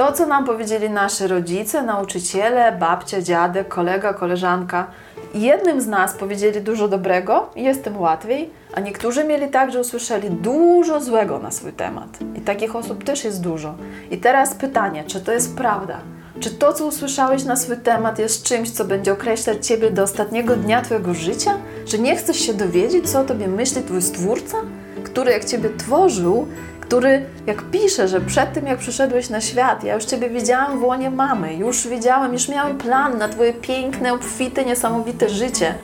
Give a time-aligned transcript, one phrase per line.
[0.00, 4.86] To, co nam powiedzieli nasi rodzice, nauczyciele, babcia, dziadek, kolega, koleżanka,
[5.34, 10.30] jednym z nas powiedzieli dużo dobrego, jest tym łatwiej, a niektórzy mieli tak, że usłyszeli
[10.30, 12.08] dużo złego na swój temat.
[12.36, 13.74] I takich osób też jest dużo.
[14.10, 15.98] I teraz pytanie, czy to jest prawda?
[16.40, 20.56] Czy to, co usłyszałeś na swój temat, jest czymś, co będzie określać Ciebie do ostatniego
[20.56, 21.54] dnia Twojego życia?
[21.86, 24.56] Czy nie chcesz się dowiedzieć, co o Tobie myśli Twój Stwórca,
[25.04, 26.46] który jak Ciebie tworzył,
[26.90, 30.82] który jak pisze, że przed tym jak przyszedłeś na świat, ja już Ciebie widziałam w
[30.82, 35.74] łonie mamy, już wiedziałam, już miałam plan na Twoje piękne, obfite, niesamowite życie.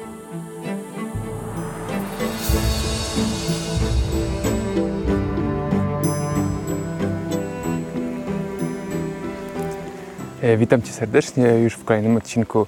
[10.43, 12.67] E, Witam Cię serdecznie już w kolejnym odcinku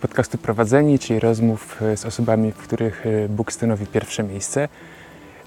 [0.00, 4.68] podcastu Prowadzeni, czyli rozmów e, z osobami, w których e, Bóg stanowi pierwsze miejsce.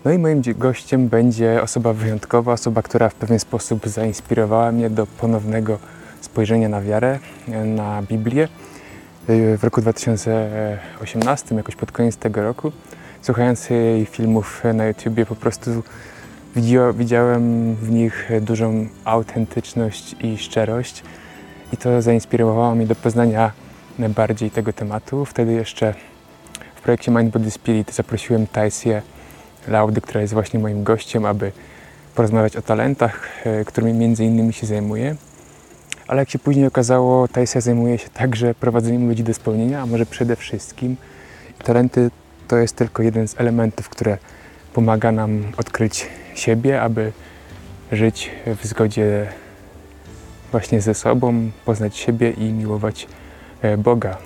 [0.06, 5.08] No i moim gościem będzie osoba wyjątkowa, osoba, która w pewien sposób zainspirowała mnie do
[5.08, 5.80] ponownego
[6.22, 8.44] spojrzenia na wiarę, e, na Biblię.
[9.28, 12.72] E, W roku 2018, jakoś pod koniec tego roku,
[13.22, 15.72] słuchając jej filmów na YouTubie, po prostu
[16.56, 21.04] widzia- widziałem w nich dużą autentyczność i szczerość
[21.74, 23.52] i to zainspirowało mnie do poznania
[24.00, 25.26] bardziej tego tematu.
[25.26, 25.94] Wtedy jeszcze
[26.76, 29.02] w projekcie Mind Body Spirit zaprosiłem Tajsię
[29.68, 31.52] Laudy, która jest właśnie moim gościem, aby
[32.16, 35.16] porozmawiać o talentach, e, którymi między innymi się zajmuje.
[36.08, 40.06] Ale jak się później okazało, Tajsia zajmuje się także prowadzeniem ludzi do spełnienia, a może
[40.06, 40.98] przede wszystkim
[41.64, 42.12] talenty
[42.48, 44.18] to jest tylko jeden z elementów, które
[44.74, 47.12] pomaga nam odkryć siebie, aby
[47.92, 49.28] żyć w zgodzie
[50.52, 53.08] właśnie ze sobą, poznać siebie i miłować
[53.62, 54.18] e, Boga,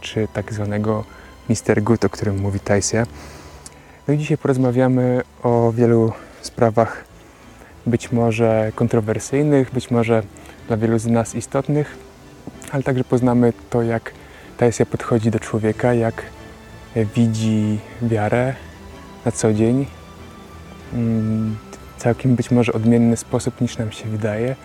[0.00, 1.04] czy tak zwanego
[1.48, 1.82] Mr.
[1.82, 3.06] Good, o którym mówi Tajsia.
[4.08, 7.04] No i dzisiaj porozmawiamy o wielu sprawach
[7.86, 10.22] być może kontrowersyjnych, być może
[10.68, 11.96] dla wielu z nas istotnych,
[12.70, 14.12] ale także poznamy to, jak
[14.56, 16.22] Tajsia podchodzi do człowieka, jak
[16.96, 18.54] widzi wiarę
[19.24, 19.86] na co dzień.
[20.92, 21.56] Mm,
[22.02, 24.56] Całkiem być może odmienny sposób niż nam się wydaje.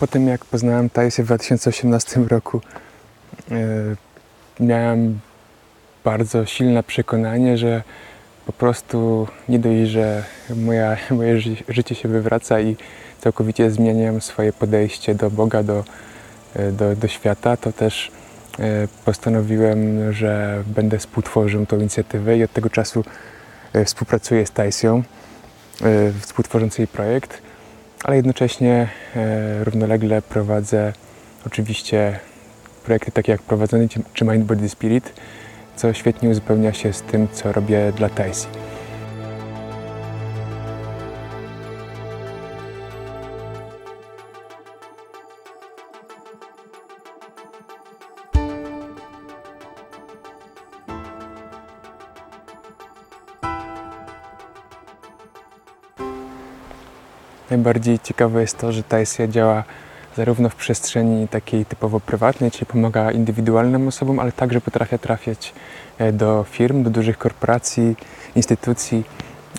[0.00, 2.60] Po tym jak poznałem Tajsę w 2018 roku,
[3.50, 3.56] e,
[4.60, 5.18] miałem
[6.04, 7.82] bardzo silne przekonanie, że
[8.46, 10.22] po prostu nie dość, że
[10.56, 12.76] moja, moje ży- życie się wywraca i
[13.20, 15.84] całkowicie zmieniam swoje podejście do Boga, do,
[16.56, 18.10] e, do, do świata, to też
[18.58, 23.04] e, postanowiłem, że będę współtworzył tą inicjatywę i od tego czasu
[23.72, 25.02] e, współpracuję z Tajsją,
[26.20, 27.42] współtworząc jej projekt
[28.04, 28.88] ale jednocześnie
[29.62, 30.92] równolegle prowadzę
[31.46, 32.20] oczywiście
[32.84, 35.12] projekty takie jak Prowadzony czy Mind Body Spirit,
[35.76, 38.46] co świetnie uzupełnia się z tym, co robię dla Taisi.
[57.50, 59.64] Najbardziej ciekawe jest to, że Taisia działa
[60.16, 65.52] zarówno w przestrzeni takiej typowo prywatnej, czyli pomaga indywidualnym osobom, ale także potrafia trafiać
[65.98, 67.96] e, do firm, do dużych korporacji,
[68.36, 69.04] instytucji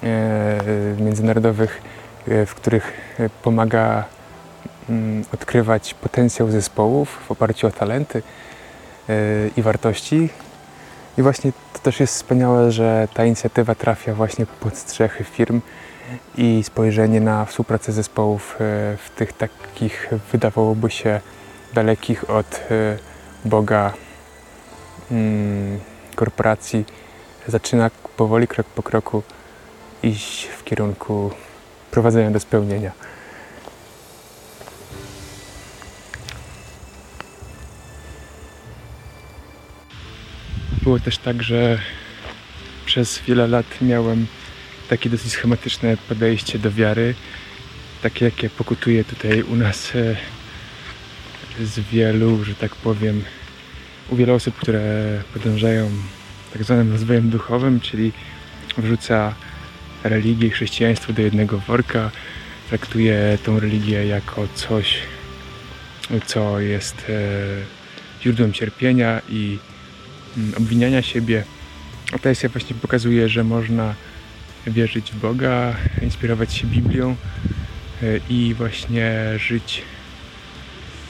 [0.03, 0.57] e,
[0.99, 1.81] międzynarodowych,
[2.27, 2.93] e, w których
[3.43, 4.03] pomaga
[4.89, 8.21] mm, odkrywać potencjał zespołów w oparciu o talenty
[9.57, 10.29] i wartości.
[11.17, 15.61] I właśnie to też jest wspaniałe, że ta inicjatywa trafia właśnie pod strzechy firm,
[16.37, 18.57] i spojrzenie na współpracę zespołów e,
[18.97, 21.21] w tych takich wydawałoby się
[21.73, 22.97] dalekich od e,
[23.45, 23.93] Boga
[25.11, 25.79] mm,
[26.15, 26.85] korporacji
[27.47, 29.23] zaczyna powoli, krok po kroku
[30.03, 31.31] iść w kierunku
[31.91, 32.91] prowadzenia do spełnienia.
[40.83, 41.79] Było też tak, że
[42.85, 44.27] przez wiele lat miałem
[44.89, 47.15] takie dosyć schematyczne podejście do wiary,
[48.01, 50.15] takie jakie pokutuje tutaj u nas e,
[51.65, 53.23] z wielu, że tak powiem,
[54.09, 55.91] u wielu osób, które podążają
[56.53, 58.11] tak zwanym rozwojem duchowym, czyli
[58.77, 59.35] wrzuca
[60.03, 62.11] religię i chrześcijaństwo do jednego worka,
[62.69, 64.97] traktuje tą religię jako coś,
[66.25, 69.59] co jest e, źródłem cierpienia i
[70.37, 71.43] mm, obwiniania siebie.
[72.11, 73.95] A ta właśnie pokazuje, że można
[74.67, 77.15] wierzyć w Boga, inspirować się Biblią
[78.03, 79.81] e, i właśnie żyć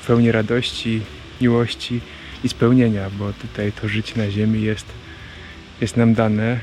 [0.02, 1.02] w pełni radości,
[1.42, 2.02] miłości
[2.44, 4.86] i spełnienia, bo tutaj to życie na ziemi jest,
[5.82, 6.60] jest nam dane.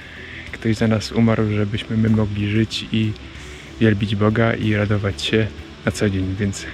[0.52, 3.12] Ktoś za nas umarł, żebyśmy my mogli żyć i
[3.80, 5.46] wielbić Boga i radować się
[5.86, 6.66] na co dzień, więc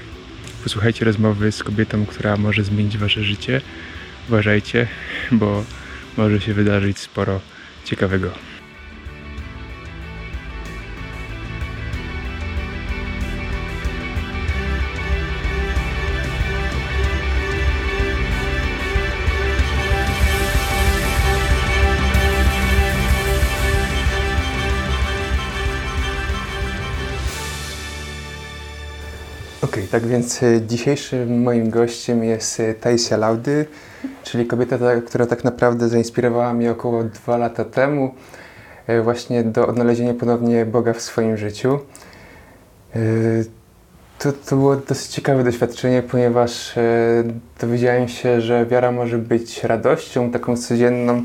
[0.62, 3.60] posłuchajcie rozmowy z kobietą, która może zmienić wasze życie.
[4.28, 4.86] Uważajcie,
[5.32, 5.64] bo
[6.16, 7.40] może się wydarzyć sporo
[7.84, 8.57] ciekawego.
[29.90, 33.66] Tak więc e, dzisiejszym moim gościem jest e, Taisia Laudy,
[34.22, 38.14] czyli kobieta, ta, która tak naprawdę zainspirowała mnie około dwa lata temu
[38.86, 41.78] e, właśnie do odnalezienia ponownie Boga w swoim życiu.
[44.18, 46.74] To, to było dosyć ciekawe doświadczenie, ponieważ
[47.60, 51.22] dowiedziałem się, że wiara może być radością taką codzienną,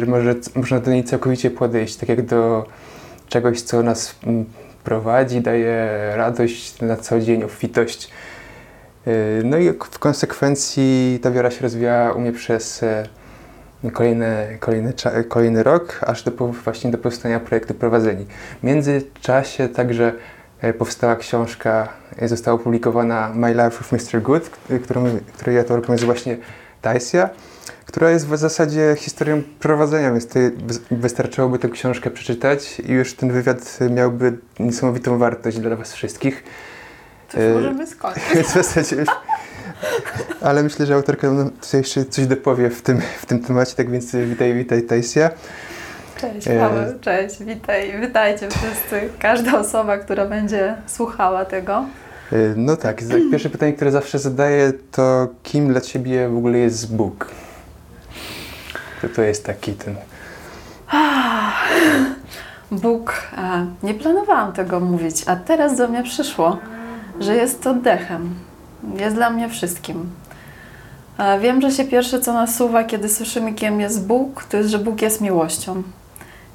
[0.00, 2.66] że może, można do niej całkowicie podejść, tak jak do
[3.28, 4.14] czegoś, co nas
[4.88, 8.10] prowadzi, daje radość na co dzień, obfitość.
[9.06, 9.12] Yy,
[9.44, 12.84] No i w konsekwencji ta wiara się rozwijała u mnie przez
[13.92, 14.92] kolejny, kolejny,
[15.28, 18.26] kolejny rok, aż do, właśnie do powstania projektu Prowadzeni.
[18.60, 20.12] W międzyczasie także
[20.60, 21.88] e, powstała książka,
[22.18, 24.22] e, została opublikowana My Life with Mr.
[24.22, 24.50] Good,
[24.84, 25.04] którą,
[25.36, 26.36] której autorką jest właśnie
[26.82, 27.30] Taisia,
[27.88, 33.32] która jest w zasadzie historią prowadzenia, więc wys- wystarczyłoby tę książkę przeczytać i już ten
[33.32, 36.44] wywiad miałby niesamowitą wartość dla Was wszystkich.
[37.32, 38.22] To E, możemy skończyć.
[38.34, 39.04] Więc w zasadzie.
[40.40, 43.90] Ale myślę, że autorka nam tutaj jeszcze coś dopowie w tym, w tym temacie, tak
[43.90, 45.30] więc witaj, witaj Taisia.
[46.20, 49.08] Cześć E, Paweł, cześć, witaj, witajcie wszyscy.
[49.18, 51.84] Każda osoba, która będzie słuchała tego.
[52.32, 56.96] Y, No tak, pierwsze pytanie, które zawsze zadaję, to kim dla Ciebie w ogóle jest
[56.96, 57.30] Bóg?
[59.00, 59.96] To, to jest taki ten...
[62.70, 66.58] Bóg, e, nie planowałam tego mówić, a teraz do mnie przyszło,
[67.20, 68.34] że jest oddechem.
[68.96, 70.10] Jest dla mnie wszystkim.
[71.40, 75.02] Wiem, że się pierwsze co nasuwa, kiedy słyszymy, kim jest Bóg, to jest, że Bóg
[75.02, 75.82] jest miłością.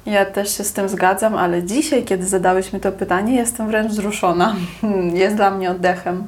[0.06, 3.90] Ja też się z tym zgadzam, ale dzisiaj, kiedy zadałeś mi to pytanie, jestem wręcz
[3.90, 4.54] wzruszona.
[5.14, 6.26] Jest dla mnie oddechem.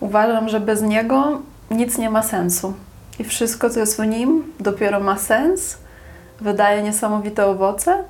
[0.00, 2.74] Uważam, że bez Niego nic nie ma sensu.
[3.20, 5.76] I wszystko, co jest w Nim, dopiero ma sens,
[6.40, 8.04] wydaje niesamowite owoce.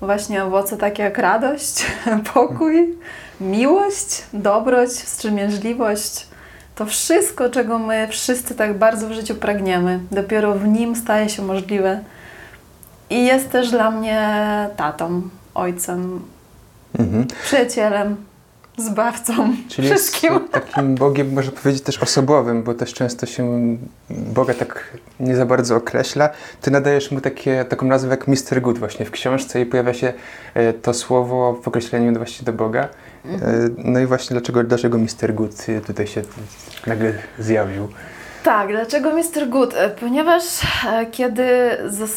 [0.00, 1.86] Właśnie owoce takie jak radość,
[2.34, 2.94] pokój,
[3.40, 6.26] miłość, dobroć, wstrzemięźliwość.
[6.74, 11.42] To wszystko, czego my wszyscy tak bardzo w życiu pragniemy, dopiero w Nim staje się
[11.42, 12.00] możliwe.
[13.10, 14.28] I jest też dla mnie
[14.76, 15.22] tatą,
[15.54, 16.20] ojcem,
[16.98, 17.26] Mhm.
[17.44, 18.16] przyjacielem,
[18.76, 19.32] zbawcą,
[19.68, 20.32] Czyli wszystkim.
[20.34, 23.76] jest takim Bogiem, można powiedzieć, też osobowym, bo też często się
[24.10, 26.28] Boga tak nie za bardzo określa.
[26.60, 28.60] Ty nadajesz mu takie, taką nazwę jak Mr.
[28.62, 30.12] Good właśnie w książce i pojawia się
[30.54, 32.88] e, to słowo w określeniu właśnie do Boga.
[33.24, 33.28] E,
[33.78, 35.34] No i właśnie dlaczego, dlaczego Mr.
[35.34, 36.22] Good tutaj się
[36.86, 37.88] nagle zjawił?
[38.42, 39.48] Tak, dlaczego Mr.
[39.48, 39.74] Good?
[39.76, 40.42] E, Ponieważ
[41.12, 41.46] kiedy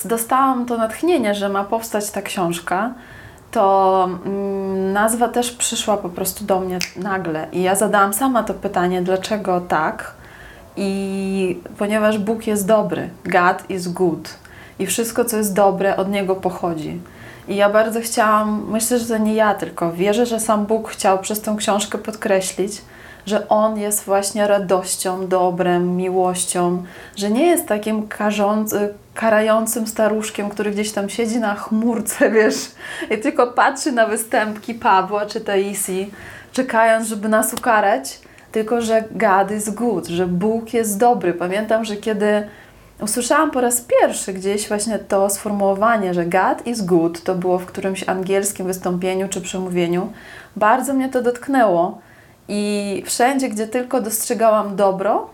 [0.06, 2.94] dostałam to natchnienie, że ma powstać ta książka,
[3.52, 7.48] to mm, nazwa też przyszła po prostu do mnie nagle.
[7.52, 10.14] I ja zadałam sama to pytanie, dlaczego tak?
[10.78, 14.30] I ponieważ Bóg jest dobry, God is good.
[14.80, 17.02] I wszystko, co jest dobre, od Niego pochodzi.
[17.48, 21.20] I ja bardzo chciałam, myślę, że to nie ja tylko, wierzę, że sam Bóg chciał
[21.20, 22.82] przez tę książkę podkreślić,
[23.30, 26.84] że On jest właśnie radością, dobrem, miłością,
[27.16, 32.56] że nie jest takim karzący, karającym staruszkiem, który gdzieś tam siedzi na chmurce, wiesz,
[33.12, 36.12] i tylko patrzy na występki Pawła czy Taisi,
[36.52, 38.20] czekając, żeby nas ukarać,
[38.52, 41.34] tylko że God is good, że Bóg jest dobry.
[41.34, 42.48] Pamiętam, że kiedy
[43.02, 47.66] usłyszałam po raz pierwszy gdzieś właśnie to sformułowanie, że God is good, to było w
[47.66, 50.14] którymś angielskim wystąpieniu czy przemówieniu,
[50.56, 52.02] bardzo mnie to dotknęło.
[52.50, 55.30] I wszędzie, gdzie tylko dostrzegałam dobro,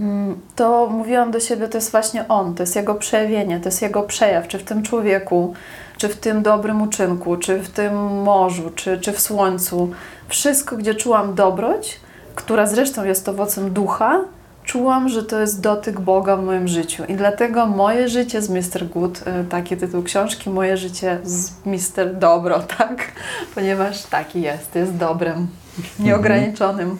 [0.00, 3.82] mm, to mówiłam do siebie, to jest właśnie On, to jest Jego przejawienie, to jest
[3.82, 5.54] Jego przejaw, czy w tym człowieku,
[5.98, 9.90] czy w tym dobrym uczynku, czy w tym morzu, czy, czy w słońcu.
[10.28, 12.00] Wszystko, gdzie czułam dobroć,
[12.34, 14.20] która zresztą jest owocem ducha,
[14.64, 17.04] czułam, że to jest dotyk Boga w moim życiu.
[17.08, 18.88] I dlatego moje życie z Mr.
[18.88, 22.14] Good, y, taki tytuł książki, moje życie z Mr.
[22.18, 23.12] Dobro, tak?
[23.54, 25.48] Ponieważ taki jest, jest dobrem,
[26.00, 26.96] nieograniczonym.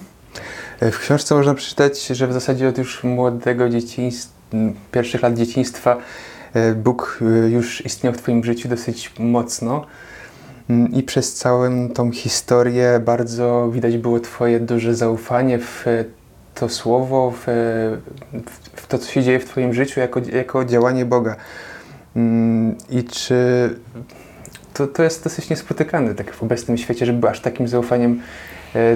[0.81, 4.35] E, W książce można przeczytać, że w zasadzie od już młodego dzieciństwa,
[4.93, 5.97] pierwszych lat dzieciństwa
[6.55, 9.87] e, Bóg e, już istniał w Twoim życiu dosyć mocno.
[10.71, 16.05] Mm, I przez całą tą historię bardzo widać było Twoje duże zaufanie w e,
[16.55, 17.45] to słowo, w,
[18.77, 21.37] w- to, co się dzieje w Twoim życiu jako, jako działanie Boga.
[22.17, 23.35] Mm, I czy
[24.75, 28.21] to, to jest dosyć niespotykane tak w obecnym świecie, żeby aż takim zaufaniem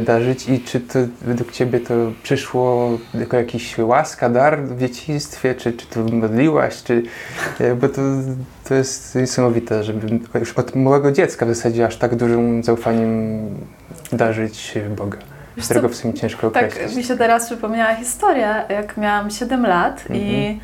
[0.05, 5.73] darzyć i czy to według Ciebie to przyszło jako jakiś łaska, dar w dzieciństwie, czy,
[5.73, 7.03] czy to modliłaś, czy,
[7.61, 8.01] e, bo to,
[8.69, 13.41] to jest niesamowite, żeby już od małego dziecka w zasadzie aż tak dużym zaufaniem
[14.13, 15.19] darzyć Boga,
[15.57, 16.97] Wiesz którego co, w sumie ciężko Tak, określić.
[16.97, 20.59] mi się teraz przypomniała historia, jak miałam 7 lat i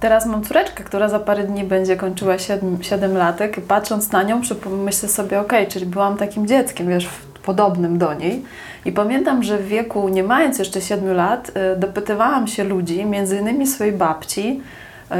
[0.00, 3.58] teraz mam córeczkę, która za parę dni będzie kończyła 7, 7 latek.
[3.58, 4.40] I patrząc na nią
[4.84, 8.42] myślę sobie, okej, czyli byłam takim dzieckiem, wiesz, w- podobnym do niej
[8.84, 13.38] i pamiętam, że w wieku, nie mając jeszcze 7 lat, y, dopytywałam się ludzi, między
[13.38, 14.60] innymi swojej babci,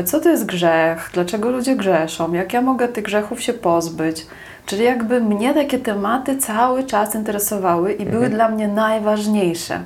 [0.01, 4.27] y, co to jest grzech, dlaczego ludzie grzeszą, jak ja mogę tych grzechów się pozbyć.
[4.67, 8.33] Czyli jakby mnie takie tematy cały czas interesowały i były Mhm.
[8.33, 9.81] dla mnie najważniejsze.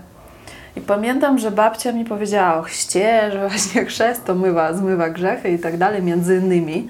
[0.77, 5.49] I pamiętam, że babcia mi powiedziała o chrzcie, że właśnie chrzest to mywa, zmywa grzechy
[5.51, 6.89] i tak dalej, między innymi.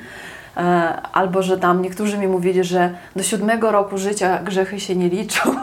[0.56, 0.62] E,
[1.12, 5.40] Albo, że tam niektórzy mi mówili, że do siódmego roku życia grzechy się nie liczą.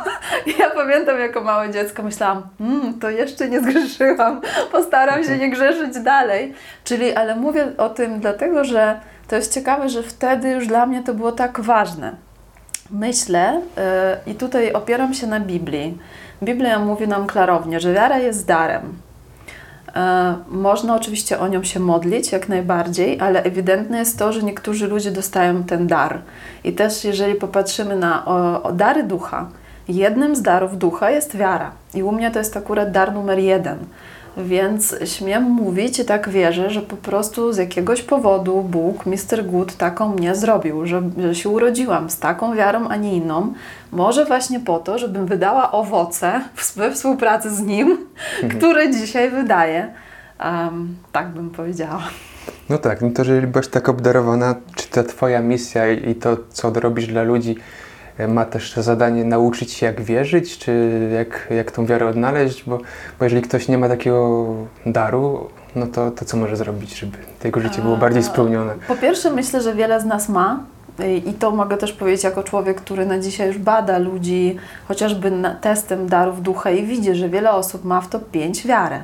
[0.59, 4.41] Ja pamiętam, jako małe dziecko myślałam, mmm, to jeszcze nie zgrzeszyłam,
[4.71, 6.53] postaram się nie grzeszyć dalej.
[6.83, 11.03] Czyli, ale mówię o tym dlatego, że to jest ciekawe, że wtedy już dla mnie
[11.03, 12.15] to było tak ważne.
[12.91, 13.61] Myślę,
[14.25, 15.97] yy, i tutaj opieram się na Biblii.
[16.43, 18.93] Biblia mówi nam klarownie, że wiara jest darem.
[19.95, 24.87] E, Można oczywiście o nią się modlić jak najbardziej, ale ewidentne jest to, że niektórzy
[24.87, 26.19] ludzie dostają ten dar.
[26.63, 29.49] I też jeżeli popatrzymy na o, o dary ducha,
[29.87, 31.71] jednym z darów ducha jest wiara.
[31.93, 33.77] I u mnie to jest akurat dar numer jeden.
[34.45, 39.45] Więc śmiem mówić i tak wierzę, że po prostu z jakiegoś powodu Bóg, Mr.
[39.45, 43.53] Good, taką mnie zrobił, że, że się urodziłam z taką wiarą, a nie inną.
[43.91, 46.41] Może właśnie po to, żebym wydała owoce
[46.75, 47.97] we współpracy z Nim,
[48.57, 49.93] które dzisiaj wydaję.
[50.39, 52.03] Em, tak bym powiedziała.
[52.69, 56.73] No tak, no to jeżeli byłaś tak obdarowana, czy ta Twoja misja i to, co
[56.73, 57.55] robisz dla ludzi,
[58.27, 62.77] ma też to zadanie nauczyć się, jak wierzyć, czy jak, jak tą wiarę odnaleźć, bo,
[63.19, 64.45] bo jeżeli ktoś nie ma takiego
[64.85, 68.73] daru, no to, to co może zrobić, żeby jego życie było bardziej spełnione?
[68.87, 70.63] Po pierwsze, myślę, że wiele z nas ma.
[71.25, 74.55] I to mogę też powiedzieć jako człowiek, który na dzisiaj już bada ludzi,
[74.87, 79.01] chociażby testem darów ducha i widzi, że wiele osób ma w top 5 wiarę.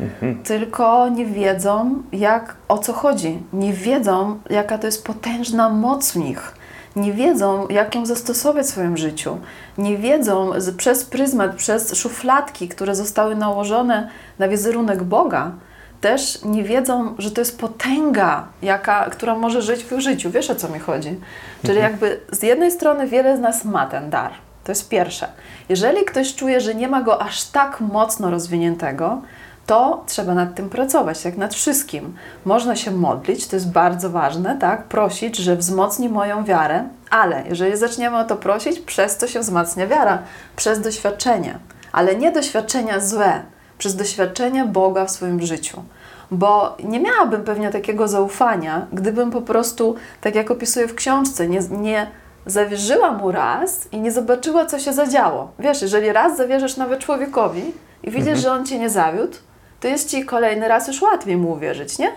[0.00, 0.42] Mhm.
[0.42, 3.38] Tylko nie wiedzą, jak, o co chodzi.
[3.52, 6.54] Nie wiedzą, jaka to jest potężna moc w nich.
[6.96, 9.38] Nie wiedzą, jak ją zastosować w swoim życiu.
[9.78, 14.08] Nie wiedzą przez pryzmat, przez szufladki, które zostały nałożone
[14.38, 15.52] na wizerunek Boga,
[16.00, 20.30] też nie wiedzą, że to jest potęga, jaka, która może żyć w ich życiu.
[20.30, 21.20] Wiesz o co mi chodzi?
[21.66, 24.32] Czyli jakby z jednej strony wiele z nas ma ten dar.
[24.64, 25.28] To jest pierwsze.
[25.68, 29.22] Jeżeli ktoś czuje, że nie ma go aż tak mocno rozwiniętego,
[29.66, 32.14] to trzeba nad tym pracować, jak nad wszystkim.
[32.44, 34.84] Można się modlić, to jest bardzo ważne, tak?
[34.84, 39.86] Prosić, że wzmocni moją wiarę, ale jeżeli zaczniemy o to prosić, przez to się wzmacnia
[39.86, 40.18] wiara,
[40.56, 41.58] przez doświadczenie,
[41.92, 43.42] ale nie doświadczenia złe,
[43.78, 45.82] przez doświadczenie Boga w swoim życiu.
[46.30, 51.60] Bo nie miałabym pewnie takiego zaufania, gdybym po prostu, tak jak opisuję w książce, nie,
[51.70, 52.06] nie
[52.46, 55.50] zawierzyła mu raz i nie zobaczyła, co się zadziało.
[55.58, 57.62] Wiesz, jeżeli raz zawierzysz nawet człowiekowi
[58.02, 58.38] i widzisz, Mhm.
[58.38, 59.36] że on cię nie zawiódł,
[59.84, 62.12] to jest ci kolejny raz już łatwiej mu uwierzyć, nie?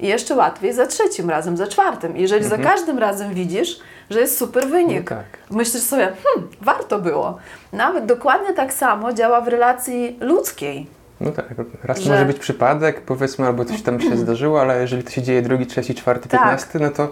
[0.00, 2.16] I jeszcze łatwiej za trzecim razem, za czwartym.
[2.16, 5.24] Jeżeli za każdym razem widzisz, że jest super wynik, No tak.
[5.50, 7.38] myślisz sobie, hmm, warto było.
[7.72, 10.86] Nawet dokładnie tak samo działa w relacji ludzkiej.
[11.20, 11.44] No tak,
[11.84, 15.22] raz Że- może być przypadek, powiedzmy, albo coś tam się zdarzyło, ale jeżeli to się
[15.22, 16.40] dzieje drugi, trzeci, czwarty, Tak.
[16.40, 17.08] piętnasty, no to,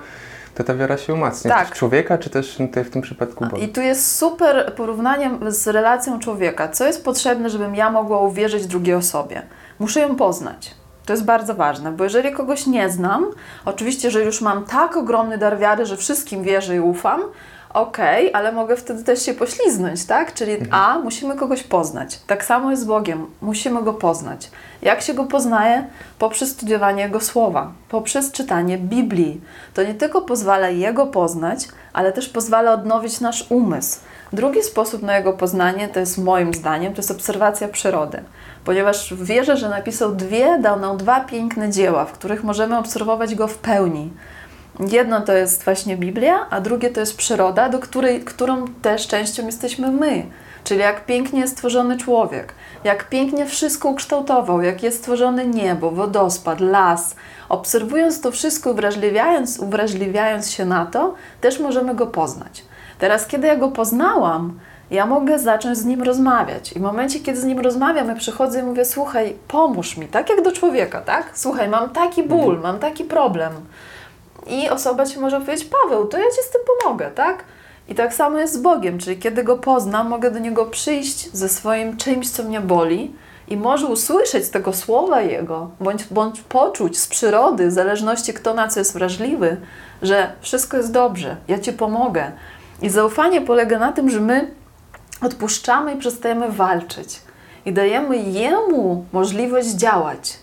[0.54, 1.50] to ta wiara się umacnia.
[1.50, 1.68] Tak.
[1.68, 3.62] Czy człowieka, czy też tutaj w tym przypadku Boga.
[3.62, 6.68] I tu jest super porównaniem z relacją człowieka.
[6.68, 9.42] Co jest potrzebne, żebym ja mogła uwierzyć drugiej osobie?
[9.78, 10.74] Muszę ją poznać.
[11.06, 13.26] To jest bardzo ważne, bo jeżeli kogoś nie znam,
[13.64, 17.22] oczywiście, że już mam tak ogromny dar wiary, że wszystkim wierzę i ufam,
[17.74, 20.34] okej, ale mogę wtedy też się pośliznąć, tak?
[20.34, 22.20] Czyli A, musimy kogoś poznać.
[22.26, 24.50] Tak samo jest z Bogiem, musimy Go poznać.
[24.82, 25.86] Jak się Go poznaje?
[26.18, 29.40] Poprzez studiowanie Jego Słowa, poprzez czytanie Biblii.
[29.74, 34.00] To nie tylko pozwala Jego poznać, ale też pozwala odnowić nasz umysł.
[34.32, 38.22] Drugi sposób na Jego poznanie to jest moim zdaniem, to jest obserwacja przyrody.
[38.66, 43.48] Ponieważ wierzę, że napisał dwie, dał nam dwa piękne dzieła, w których możemy obserwować Go
[43.48, 44.10] w pełni.
[44.90, 49.46] Jedno to jest właśnie Biblia, a drugie to jest przyroda, do której, którą też częścią
[49.46, 50.26] jesteśmy my.
[50.64, 52.54] Czyli jak pięknie jest stworzony człowiek,
[52.84, 57.16] jak pięknie wszystko ukształtował, jak jest stworzone niebo, wodospad, las.
[57.48, 62.64] Obserwując to wszystko, uwrażliwiając, uwrażliwiając się na to, też możemy go poznać.
[62.98, 64.58] Teraz, kiedy ja go poznałam,
[64.90, 66.72] ja mogę zacząć z nim rozmawiać.
[66.72, 70.30] I w momencie, kiedy z nim rozmawiam, ja przychodzę i mówię: Słuchaj, pomóż mi, tak
[70.30, 71.30] jak do człowieka, tak?
[71.34, 73.52] Słuchaj, mam taki ból, mam taki problem.
[74.46, 77.44] I osoba ci może powiedzieć: Paweł, to ja ci z tym pomogę, tak?
[77.88, 81.48] I tak samo jest z Bogiem, czyli kiedy Go poznam, mogę do Niego przyjść ze
[81.48, 83.14] swoim czymś, co mnie boli
[83.48, 88.68] i może usłyszeć tego słowa Jego, bądź, bądź poczuć z przyrody, w zależności kto na
[88.68, 89.56] co jest wrażliwy,
[90.02, 92.32] że wszystko jest dobrze, ja Ci pomogę.
[92.82, 94.50] I zaufanie polega na tym, że my
[95.22, 97.22] odpuszczamy i przestajemy walczyć
[97.66, 100.38] i dajemy Jemu możliwość działać.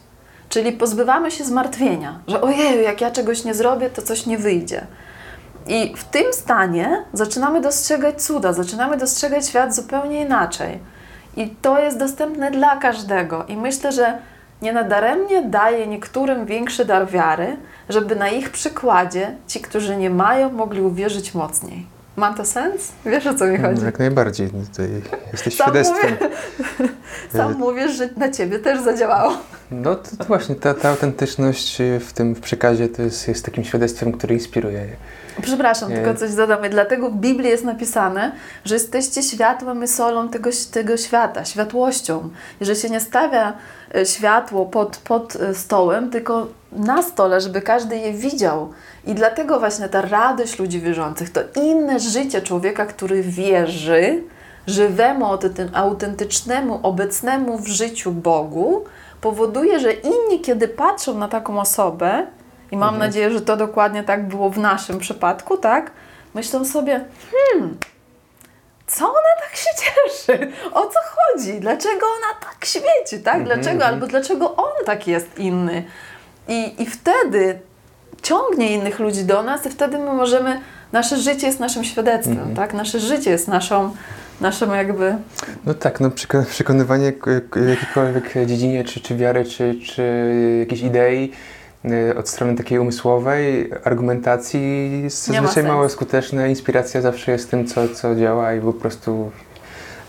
[0.49, 4.87] Czyli pozbywamy się zmartwienia, że ojej, jak ja czegoś nie zrobię, to coś nie wyjdzie.
[5.67, 10.79] I w tym stanie zaczynamy dostrzegać cuda, zaczynamy dostrzegać świat zupełnie inaczej.
[11.37, 13.45] I to jest dostępne dla każdego.
[13.47, 14.17] I myślę, że
[14.61, 17.57] nie nadaremnie daje niektórym większy dar wiary,
[17.89, 21.92] żeby na ich przykładzie ci, którzy nie mają, mogli uwierzyć mocniej.
[22.15, 22.91] Ma to sens?
[23.05, 23.85] Wiesz o co mi chodzi?
[23.85, 24.49] Jak najbardziej.
[24.53, 24.89] No Tutaj
[25.31, 26.11] jesteś Sam świadectwem.
[26.13, 26.89] mówię-
[27.37, 29.37] Sam mówisz, że na ciebie też zadziałało.
[29.71, 33.63] No to, to właśnie ta, ta autentyczność w tym w przekazie to jest, jest takim
[33.63, 34.85] świadectwem, które inspiruje.
[35.41, 35.95] Przepraszam, Nie.
[35.95, 36.65] tylko coś dodam.
[36.65, 38.31] I dlatego w Biblii jest napisane,
[38.65, 42.29] że jesteście światłem i solą tego, tego świata, światłością.
[42.61, 43.53] I że się nie stawia
[43.95, 48.73] e, światło pod, pod stołem, tylko na stole, żeby każdy je widział.
[49.05, 54.23] I dlatego właśnie ta radość ludzi wierzących to inne życie człowieka, który wierzy,
[54.67, 58.83] żywemu, autenty- autentycznemu, obecnemu w życiu Bogu,
[59.21, 62.27] powoduje, że inni, kiedy patrzą na taką osobę,
[62.71, 63.09] i mam Mhm.
[63.09, 65.91] nadzieję, że to dokładnie tak było w naszym przypadku, tak?
[66.33, 67.77] Myślą sobie, hmm,
[68.87, 70.51] co ona tak się cieszy?
[70.73, 71.59] O co chodzi?
[71.59, 73.35] Dlaczego ona tak świeci, tak?
[73.35, 73.85] Mhm, Dlaczego?
[73.85, 75.83] Albo dlaczego on tak jest inny?
[76.47, 77.59] I, I wtedy
[78.21, 80.59] ciągnie innych ludzi do nas i wtedy my możemy,
[80.91, 82.55] nasze życie jest naszym świadectwem, Mhm.
[82.55, 82.73] tak?
[82.73, 83.91] Nasze życie jest naszą,
[84.41, 85.15] naszą jakby,
[85.65, 87.31] No tak, no przeko- przekonywanie k-
[87.69, 90.03] jakiejkolwiek dziedzinie, czy, czy wiary, czy, czy
[90.59, 91.31] jakiejś idei
[91.85, 96.49] y, od strony takiej umysłowej, argumentacji jest zazwyczaj mało skuteczne.
[96.49, 99.31] Inspiracja zawsze jest tym, co, co działa i po prostu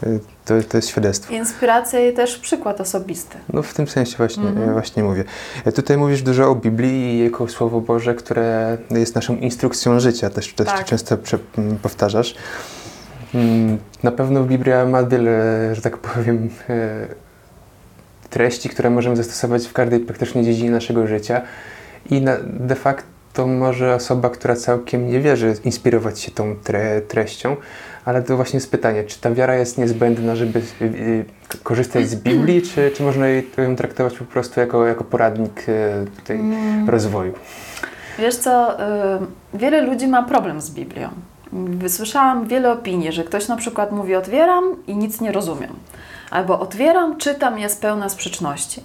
[0.02, 1.34] y, to, to jest świadectwo.
[1.34, 3.38] inspiracja i też przykład osobisty.
[3.52, 4.72] No w tym sensie właśnie, Mhm.
[4.72, 5.24] właśnie mówię.
[5.64, 10.30] E, Tutaj mówisz dużo o Biblii i jako Słowo Boże, które jest naszą instrukcją życia,
[10.30, 10.84] też, też Tak.
[10.84, 11.16] często
[11.82, 12.34] powtarzasz.
[13.34, 17.06] Mm, Na pewno Biblia ma wiele, że tak powiem, e,
[18.30, 21.42] treści, które możemy zastosować w każdej praktycznie dziedzinie naszego życia
[22.10, 27.56] i de facto może osoba, która całkiem nie wierzy, inspirować się tą tre, treścią,
[28.04, 31.24] ale to właśnie jest pytanie, czy ta wiara jest niezbędna, żeby y, y,
[31.62, 36.40] korzystać z Biblii, czy, czy można ją traktować po prostu jako, jako poradnik y, tutaj
[36.86, 37.32] rozwoju?
[38.18, 38.76] Wiesz co,
[39.54, 41.08] wiele ludzi ma problem z Biblią.
[41.52, 45.72] Wysłyszałam wiele opinii, że ktoś na przykład mówi otwieram i nic nie rozumiem.
[46.30, 48.82] Albo otwieram, czytam, jest pełna sprzeczności.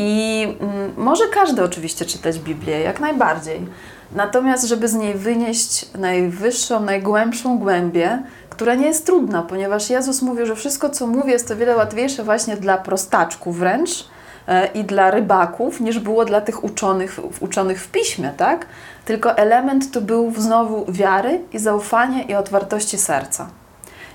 [0.00, 3.66] I mm, może każdy oczywiście czytać Biblię, jak najbardziej.
[4.12, 10.46] Natomiast, żeby z niej wynieść najwyższą, najgłębszą głębię, która nie jest trudna, ponieważ Jezus mówił,
[10.46, 14.08] że wszystko, co mówię, jest o wiele łatwiejsze właśnie dla prostaczków wręcz,
[14.48, 18.66] e, i dla rybaków, niż było dla tych uczonych, uczonych w piśmie, tak?
[19.04, 23.48] Tylko element to był znowu wiary i zaufania i otwartości serca.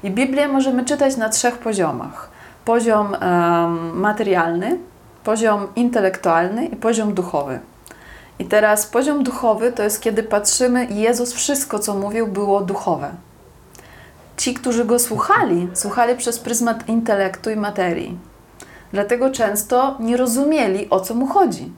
[0.04, 2.30] I Biblię możemy czytać na trzech poziomach.
[2.66, 3.16] Poziom
[3.94, 4.78] materialny,
[5.24, 7.60] poziom intelektualny i poziom duchowy.
[8.40, 13.12] I teraz poziom duchowy to jest kiedy patrzymy Jezus wszystko, co mówił, było duchowe.
[14.38, 18.18] Ci, którzy Go słuchali, słuchali przez pryzmat intelektu i materii.
[18.92, 21.72] Dlatego często nie rozumieli, o co mu chodzi.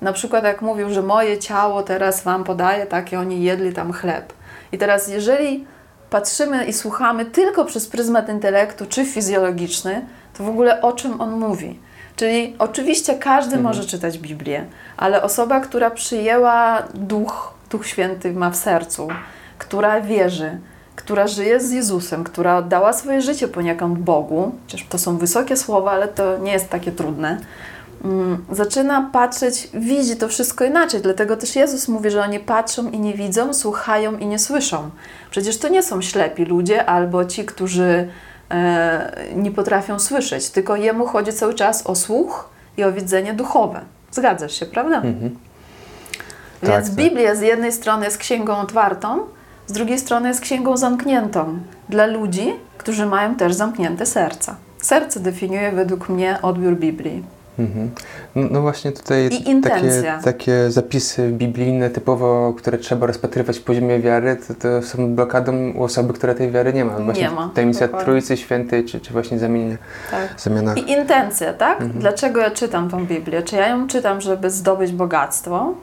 [0.00, 3.92] Na przykład jak mówił, że moje ciało teraz Wam podaje, tak, i oni jedli tam
[3.92, 4.32] chleb.
[4.72, 5.66] I teraz jeżeli
[6.10, 10.06] patrzymy i słuchamy tylko przez pryzmat intelektu czy fizjologiczny,
[10.38, 11.80] to w ogóle o czym on mówi?
[12.16, 14.64] Czyli oczywiście każdy może czytać Biblię,
[14.96, 19.08] ale osoba, która przyjęła Duch, Duch Święty ma w sercu,
[19.58, 20.58] która wierzy,
[20.96, 25.90] która żyje z Jezusem, która oddała swoje życie poniekąd Bogu, chociaż to są wysokie słowa,
[25.90, 27.40] ale to nie jest takie trudne,
[28.04, 31.00] mm, zaczyna patrzeć, widzi to wszystko inaczej.
[31.00, 34.90] Dlatego też Jezus mówi, że oni patrzą i nie widzą, słuchają i nie słyszą.
[35.30, 38.08] Przecież to nie są ślepi ludzie albo ci, którzy
[39.36, 43.80] nie potrafią słyszeć, tylko Jemu chodzi cały czas o słuch i o widzenie duchowe.
[44.10, 44.96] Zgadzasz się, prawda?
[44.96, 45.36] Mhm.
[46.62, 46.94] Więc Tak, tak.
[46.94, 49.18] Biblia z jednej strony jest księgą otwartą,
[49.66, 54.56] z drugiej strony jest księgą zamkniętą dla ludzi, którzy mają też zamknięte serca.
[54.82, 57.24] Serce definiuje według mnie odbiór Biblii.
[57.58, 57.90] Mhm.
[58.34, 59.30] No, no właśnie tutaj
[59.62, 65.72] takie, takie zapisy biblijne typowo, które trzeba rozpatrywać w poziomie wiary, to, to są blokadą
[65.72, 66.98] u osoby, która tej wiary nie ma.
[66.98, 68.04] Właśnie Nie ma, Tajemnica dokładnie.
[68.04, 69.76] Trójcy Świętej, czy, czy właśnie zamienienia,
[70.10, 70.40] Tak.
[70.40, 70.74] zamiana.
[70.74, 71.80] I intencja, tak?
[71.80, 72.00] Mhm.
[72.00, 73.42] Dlaczego ja czytam tą Biblię?
[73.42, 75.74] Czy ja ją czytam, żeby zdobyć bogactwo,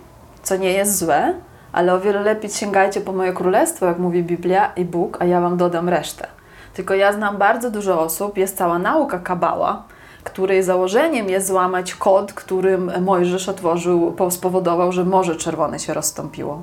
[0.44, 1.34] co nie jest złe,
[1.72, 5.42] ale o wiele lepiej sięgajcie po moje królestwo, jak mówi Biblia i Bóg, a ja
[5.42, 6.28] wam dodam resztę.
[6.74, 9.84] Tylko ja znam bardzo dużo osób, jest cała nauka kabała,
[10.24, 16.62] której założeniem jest złamać kod, którym Mojżesz otworzył, spowodował, że Morze Czerwone się rozstąpiło.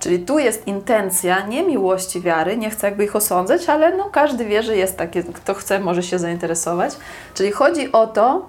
[0.00, 4.44] Czyli tu jest intencja nie miłości wiary, nie chcę jakby ich osądzać, ale no każdy
[4.44, 6.96] wie, że jest takie, kto chce, może się zainteresować.
[7.34, 8.46] Czyli chodzi o to,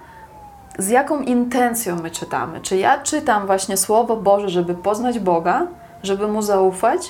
[0.79, 2.61] z jaką intencją my czytamy.
[2.61, 5.67] Czy ja czytam właśnie Słowo Boże, żeby poznać Boga,
[6.03, 7.01] żeby Mu zaufać,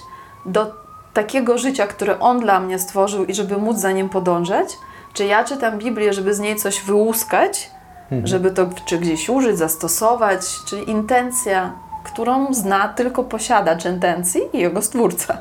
[0.45, 0.73] do
[1.13, 4.77] takiego życia, które On dla mnie stworzył i żeby móc za Nim podążać?
[5.17, 7.71] Czy ja czytam Biblię, żeby z niej coś wyłuskać,
[8.11, 8.27] Mhm.
[8.27, 10.41] żeby to czy gdzieś użyć, zastosować?
[10.67, 11.71] Czyli intencja,
[12.03, 15.37] którą zna tylko posiadacz intencji i jego stwórca.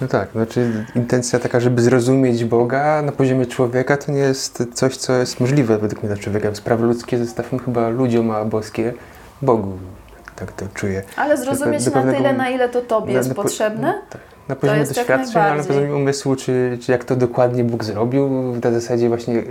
[0.00, 4.96] No tak, znaczy intencja taka, żeby zrozumieć Boga na poziomie człowieka, to nie jest coś,
[4.96, 6.54] co jest możliwe według mnie dla człowieka.
[6.54, 8.94] Sprawy ludzkie zostawmy chyba ludziom, a boskie
[9.42, 9.72] Bogu.
[10.36, 11.02] Tak to czuję.
[11.16, 13.94] Ale zrozumieć na tyle, na ile to Tobie jest potrzebne?
[14.10, 14.20] Tak.
[14.48, 18.28] Na poziomie doświadczeń, ale na poziomie umysłu, czy, czy jak to dokładnie Bóg zrobił,
[18.64, 19.42] na zasadzie właśnie e,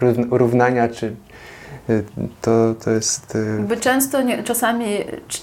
[0.00, 1.06] równa- równania, czy
[1.90, 2.02] e,
[2.42, 3.36] to, to jest...
[3.36, 4.86] e, Jakby często, nie, czasami,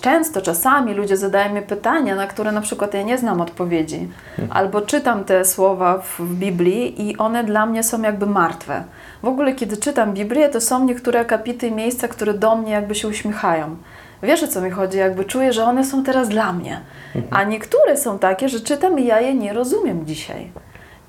[0.01, 4.07] często, czasami ludzie zadają mi pytania, na które na przykład ja nie znam odpowiedzi.
[4.49, 8.83] Albo czytam te słowa w, w Biblii i one dla mnie są jakby martwe.
[9.23, 12.95] W ogóle, kiedy czytam Biblię, to są niektóre akapity i miejsca, które do mnie jakby
[12.95, 13.75] się uśmiechają.
[14.23, 14.97] Wiesz o co mi chodzi?
[14.97, 16.81] Jakby czuję, że one są teraz dla mnie.
[17.31, 20.51] A niektóre są takie, że czytam i ja je nie rozumiem dzisiaj.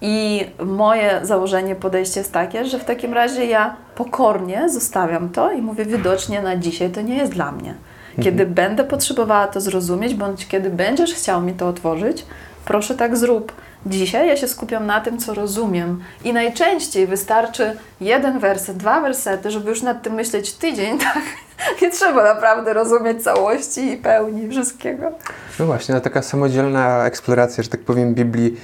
[0.01, 5.63] I moje założenie, podejście jest takie, że w takim razie ja pokornie zostawiam to i
[5.63, 7.75] mówię, widocznie na dzisiaj to nie jest dla mnie.
[8.23, 12.27] Kiedy będę potrzebowała to zrozumieć, bądź kiedy będziesz chciał mi to otworzyć,
[12.65, 13.53] proszę tak zrób.
[13.87, 16.03] Dzisiaj ja się skupiam na tym, co rozumiem.
[16.25, 21.23] I najczęściej wystarczy jeden werset, dwa wersety, żeby już nad tym myśleć tydzień, tak?
[21.83, 25.13] Nie trzeba naprawdę rozumieć całości i pełni wszystkiego.
[25.59, 28.57] No właśnie, no taka samodzielna eksploracja, że tak powiem, Biblii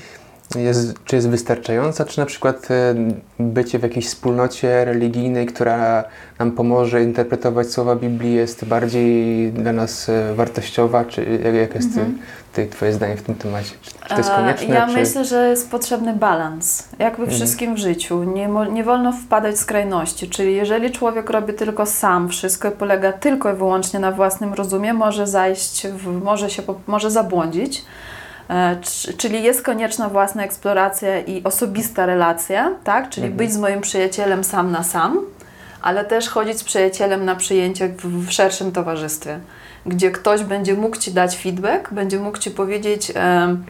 [0.56, 2.94] jest, czy jest wystarczająca, czy na przykład e,
[3.38, 6.04] bycie w jakiejś wspólnocie religijnej, która
[6.38, 12.18] nam pomoże interpretować słowa Biblii jest bardziej dla nas e, wartościowa, czy jak, jest Mhm.
[12.52, 13.70] ty, Twoje zdanie w tym temacie?
[13.82, 14.74] Czy, czy to jest E, konieczne?
[14.74, 14.92] Ja czy...
[14.92, 16.88] myślę, że jest potrzebny balans.
[16.98, 17.38] Jak we Mhm.
[17.38, 18.24] wszystkim w życiu.
[18.24, 20.28] Nie, nie wolno wpadać w skrajności.
[20.28, 24.94] Czyli jeżeli człowiek robi tylko sam wszystko i polega tylko i wyłącznie na własnym rozumie,
[24.94, 27.84] może zajść, w, może się może zabłądzić.
[28.50, 28.76] E,
[29.16, 33.10] Czyli jest konieczna własna eksploracja i osobista relacja, tak?
[33.10, 33.36] Czyli Mhm.
[33.38, 35.18] być z moim przyjacielem sam na sam,
[35.82, 39.38] ale też chodzić z przyjacielem na przyjęcie w, w szerszym towarzystwie,
[39.86, 43.64] gdzie ktoś będzie mógł Ci dać feedback, będzie mógł Ci powiedzieć, em,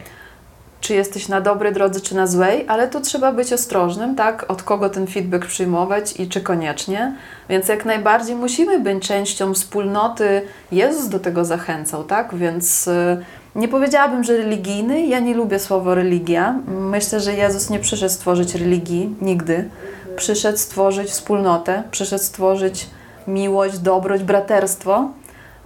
[0.80, 4.50] czy jesteś na dobrej drodze, czy na złej, ale tu trzeba być ostrożnym, tak?
[4.50, 7.12] Od kogo ten feedback przyjmować i czy koniecznie.
[7.48, 10.42] Więc jak najbardziej musimy być częścią wspólnoty.
[10.72, 12.35] Jezus do tego zachęcał, tak?
[12.35, 15.06] Więc y, nie powiedziałabym, że religijny.
[15.06, 16.54] Ja nie lubię słowa religia.
[16.66, 19.68] Myślę, że Jezus nie przyszedł stworzyć religii nigdy.
[20.16, 22.90] Przyszedł stworzyć wspólnotę, przyszedł stworzyć
[23.26, 25.10] miłość, dobroć, braterstwo,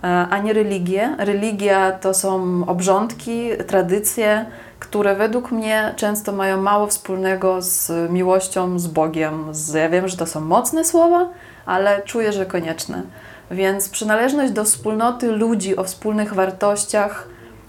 [0.02, 1.16] e, a nie religię.
[1.18, 4.46] Religia to są obrządki, tradycje,
[4.78, 9.44] które według mnie często mają mało wspólnego z miłością, z Bogiem.
[9.74, 11.28] Ja wiem, że to są mocne słowa,
[11.66, 13.02] ale czuję, że konieczne.
[13.50, 17.28] Więc przynależność do wspólnoty ludzi o wspólnych wartościach,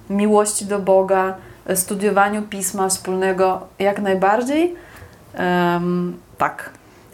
[0.10, 4.76] miłości do Boga, e, studiowaniu pisma wspólnego jak najbardziej.
[5.34, 6.70] Em, tak.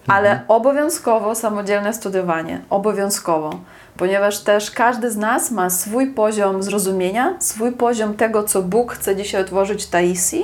[0.07, 2.61] Ale obowiązkowo samodzielne studiowanie.
[2.69, 3.49] Obowiązkowo.
[3.97, 9.15] Ponieważ też każdy z nas ma swój poziom zrozumienia, swój poziom tego, co Bóg chce
[9.15, 10.43] dzisiaj otworzyć Taisi,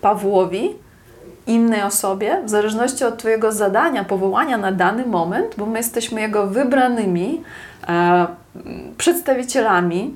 [0.00, 0.76] Pawłowi,
[1.46, 6.46] innej osobie, w zależności od Twojego zadania, powołania na dany moment, bo my jesteśmy Jego
[6.46, 7.42] wybranymi
[7.88, 8.26] e,
[8.98, 10.14] przedstawicielami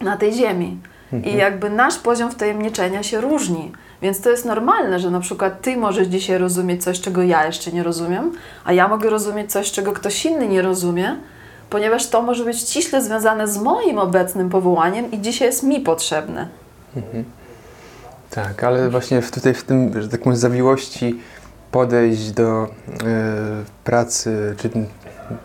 [0.00, 0.78] na tej ziemi.
[1.24, 3.72] I jakby nasz poziom wtajemniczenia się różni.
[4.02, 7.72] Więc to jest normalne, że na przykład Ty możesz dzisiaj rozumieć coś, czego ja jeszcze
[7.72, 8.32] nie rozumiem,
[8.64, 11.16] a ja mogę rozumieć coś, czego ktoś inny nie rozumie,
[11.70, 16.48] ponieważ to może być ściśle związane z moim obecnym powołaniem i dzisiaj jest mi potrzebne.
[18.30, 21.20] Tak, ale właśnie w, tutaj w tym, że tak powiem, zawiłości
[21.72, 22.68] podejść do e,
[23.84, 24.70] pracy, czy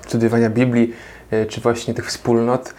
[0.08, 0.94] studiowania Biblii,
[1.32, 2.74] e, czy właśnie tych wspólnot,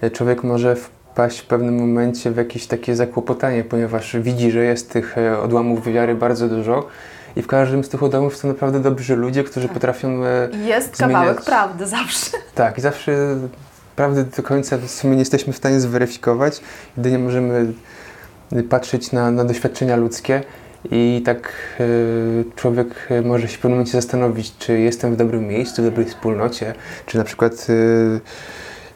[0.00, 0.76] e, człowiek może
[1.18, 5.86] wpaść w pewnym momencie w jakieś takie zakłopotanie, ponieważ widzi, że jest tych e, odłamów
[5.86, 6.86] wiary bardzo dużo
[7.36, 10.24] i w każdym z tych odłamów są naprawdę dobrzy ludzie, którzy potrafią...
[10.24, 12.30] E, Jest Zmieniać- kawałek prawdy zawsze.
[12.54, 13.36] tak, i zawsze
[13.96, 16.60] prawdy do końca w sumie nie jesteśmy w stanie zweryfikować.
[16.96, 17.72] Jedynie możemy
[18.70, 20.42] patrzeć na, na doświadczenia ludzkie
[20.90, 21.84] i tak e,
[22.56, 26.74] człowiek może się w pewnym momencie zastanowić, czy jestem w dobrym miejscu, w dobrej wspólnocie,
[27.06, 27.66] czy na przykład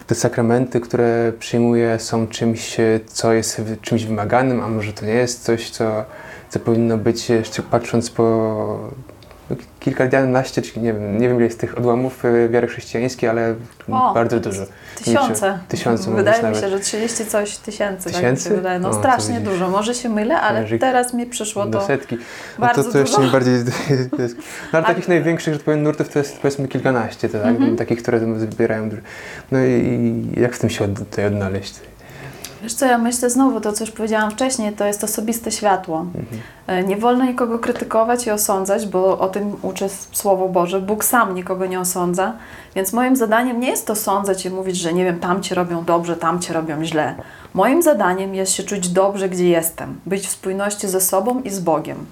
[0.07, 5.13] te sakramenty, które przyjmuję, są czymś, e, co jest czymś wymaganym, a może to nie
[5.13, 6.05] jest coś, co,
[6.51, 8.91] co powinno być, jeszcze patrząc po
[9.81, 13.55] kilkanaście, czy nie wiem, nie wiem ile jest tych odłamów e, wiary chrześcijańskiej, ale
[13.91, 14.63] O, bardzo dużo.
[15.05, 15.59] Tysiące.
[15.69, 18.05] Tysiące Wydaje mi się, że 30 coś tysięcy.
[18.05, 18.49] Tak Tysięcy?
[18.49, 18.79] się wydaje.
[18.79, 19.69] No O, strasznie dużo.
[19.69, 22.19] Może się mylę, ale Jeżeli- teraz mi przyszło Do setki.
[22.59, 23.27] No to, to jeszcze dużo.
[23.27, 23.55] nie bardziej.
[24.73, 27.47] No ale takich największych, że tak powiem, nurtów to jest powiedzmy kilkanaście, to, tak?
[27.49, 27.77] Mhm.
[27.77, 28.89] takich, które zbierają.
[28.91, 29.03] dużo.
[29.53, 29.71] No i,
[30.37, 31.75] i jak w tym się od, tutaj odnaleźć?
[32.63, 36.07] Wiesz co, ja myślę znowu to, co już powiedziałam wcześniej, to jest osobiste światło.
[36.67, 40.81] E, Nie wolno nikogo krytykować i osądzać, bo o tym uczy Słowo Boże.
[40.81, 42.33] Bóg sam nikogo nie osądza,
[42.75, 46.53] więc moim zadaniem nie jest osądzać i mówić, że nie wiem, tamci robią dobrze, tamci
[46.53, 47.15] robią źle.
[47.55, 51.61] Moim zadaniem jest się czuć dobrze, gdzie jestem, być w spójności ze sobą i z
[51.61, 52.07] Bogiem.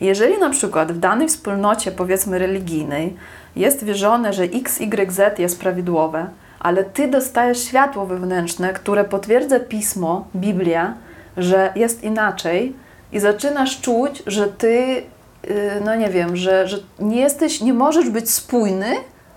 [0.00, 3.16] Jeżeli na przykład w danej wspólnocie, powiedzmy religijnej,
[3.56, 6.26] jest wierzone, że X, Y, Z jest prawidłowe,
[6.64, 10.94] ale ty dostajesz światło wewnętrzne, które potwierdza pismo, Biblia,
[11.36, 12.72] że jest inaczej,
[13.12, 15.02] i zaczynasz czuć, że ty,
[15.44, 15.52] yy,
[15.84, 18.94] no nie wiem, że, że nie jesteś, nie możesz być spójny,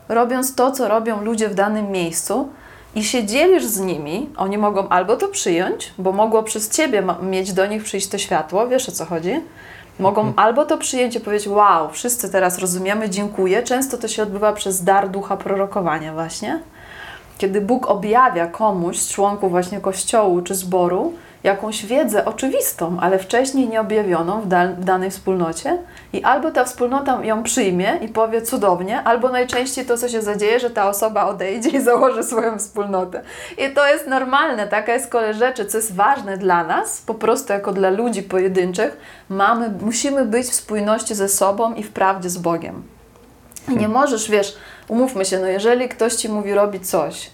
[0.09, 2.49] robiąc to, co robią ludzie w danym miejscu,
[2.95, 7.53] i się dzielisz z nimi, oni mogą albo to przyjąć, bo mogło przez ciebie mieć
[7.53, 9.41] do nich przyjść to światło, wiesz o co chodzi?
[9.99, 13.63] Mogą albo to przyjąć i powiedzieć, wow, wszyscy teraz rozumiemy, dziękuję.
[13.63, 16.59] Często to się odbywa przez dar ducha prorokowania właśnie.
[17.37, 23.69] Kiedy Bóg objawia komuś z członków właśnie kościołu czy zboru jakąś wiedzę oczywistą, ale wcześniej
[23.69, 25.77] nie objawioną w, dal- w danej wspólnocie
[26.13, 30.59] i albo ta wspólnota ją przyjmie i powie cudownie, albo najczęściej to, co się zadzieje,
[30.59, 33.21] że ta osoba odejdzie i założy swoją wspólnotę.
[33.57, 37.53] I to jest normalne, taka jest kolej rzeczy, co jest ważne dla nas, po prostu
[37.53, 38.97] jako dla ludzi pojedynczych,
[39.29, 42.83] mamy, musimy być w spójności ze sobą i w prawdzie z Bogiem.
[43.69, 47.29] I nie możesz, wiesz, umówmy się, no jeżeli ktoś ci mówi robić coś,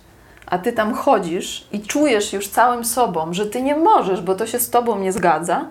[0.46, 4.48] a ty tam chodzisz i czujesz już całym sobą, że ty nie możesz, bo to
[4.48, 5.66] się z tobą nie zgadza,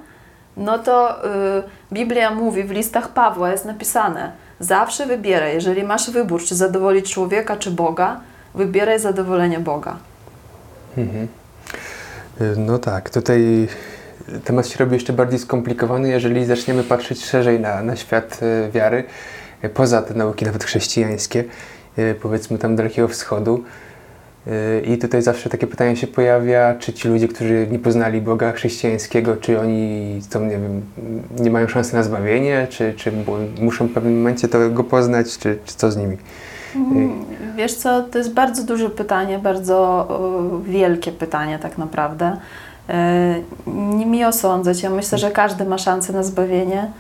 [0.57, 6.45] no to y, Biblia mówi, w listach Pawła jest napisane, zawsze wybieraj, jeżeli masz wybór,
[6.45, 8.21] czy zadowolić człowieka, czy Boga,
[8.55, 9.97] wybieraj zadowolenie Boga.
[10.99, 11.29] Mhm.
[12.41, 13.69] Y, No tak, tutaj
[14.45, 19.05] temat się robi jeszcze bardziej skomplikowany, jeżeli zaczniemy patrzeć szerzej na, na świat y, wiary,
[19.69, 21.45] poza te nauki nawet chrześcijańskie,
[21.99, 23.65] y, powiedzmy tam Dalekiego Wschodu.
[24.47, 28.53] Y, I tutaj zawsze takie pytanie się pojawia, czy ci ludzie, którzy nie poznali Boga
[28.53, 30.83] chrześcijańskiego, czy oni to, nie wiem,
[31.41, 33.25] nie mają szansy na zbawienie, czy, czy mu-
[33.65, 36.17] muszą w pewnym momencie to go poznać, czy, czy co z nimi?
[36.77, 37.25] Mm,
[37.57, 40.09] Wiesz co, to jest bardzo duże pytanie, bardzo
[40.67, 42.37] e, wielkie pytanie tak naprawdę.
[42.89, 43.35] E,
[43.97, 46.91] Nie mi osądzać, ja myślę, że każdy ma szansę na zbawienie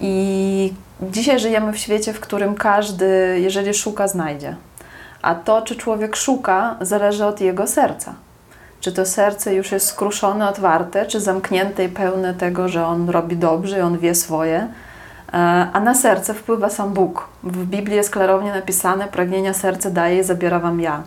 [0.00, 4.56] i dzisiaj żyjemy w świecie, w którym każdy, jeżeli szuka, znajdzie.
[5.22, 8.14] A to, czy człowiek szuka, zależy od jego serca.
[8.80, 13.36] Czy to serce już jest skruszone, otwarte, czy zamknięte i pełne tego, że on robi
[13.36, 14.68] dobrze i on wie swoje,
[15.32, 15.36] E,
[15.72, 17.28] a na serce wpływa sam Bóg.
[17.42, 21.02] W Biblii jest klarownie napisane: Pragnienia serce daje i zabiera wam ja.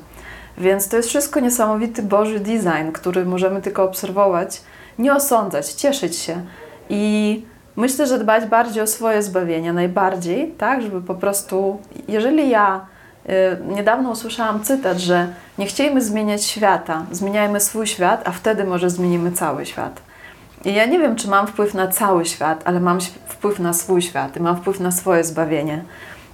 [0.58, 4.62] Więc to jest wszystko niesamowity Boży design, który możemy tylko obserwować,
[5.00, 6.42] nie osądzać, cieszyć się.
[6.90, 7.46] I
[7.82, 12.86] myślę, że dbać bardziej o swoje zbawienie, najbardziej, tak, żeby po prostu, jeżeli ja
[13.30, 13.32] y,
[13.76, 19.32] niedawno usłyszałam cytat, że nie chciejmy zmieniać świata, zmieniajmy swój świat, a wtedy może zmienimy
[19.32, 20.02] cały świat.
[20.66, 24.02] I ja nie wiem, czy mam wpływ na cały świat, ale mam wpływ na swój
[24.02, 25.84] świat i mam wpływ na swoje zbawienie.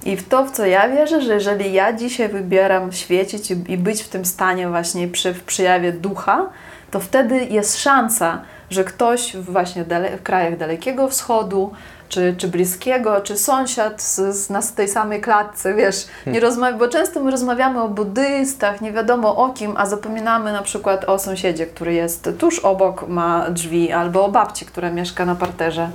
[0.06, 3.78] I w to, w co ja wierzę, że jeżeli ja dzisiaj wybieram świecić i, i
[3.78, 6.50] być w tym stanie właśnie przy, w przyjawie ducha,
[6.92, 9.86] to wtedy jest szansa, że ktoś w właśnie
[10.18, 11.72] w krajach Dalekiego Wschodu,
[12.10, 16.88] czy, czy bliskiego, czy sąsiad z, z nas tej samej klatce, wiesz, nie rozmawia, bo
[16.88, 21.66] często my rozmawiamy o buddystach, nie wiadomo o kim, a zapominamy na przykład o sąsiedzie,
[21.66, 25.90] który jest tuż obok, ma drzwi, albo o babci, która mieszka na parterze.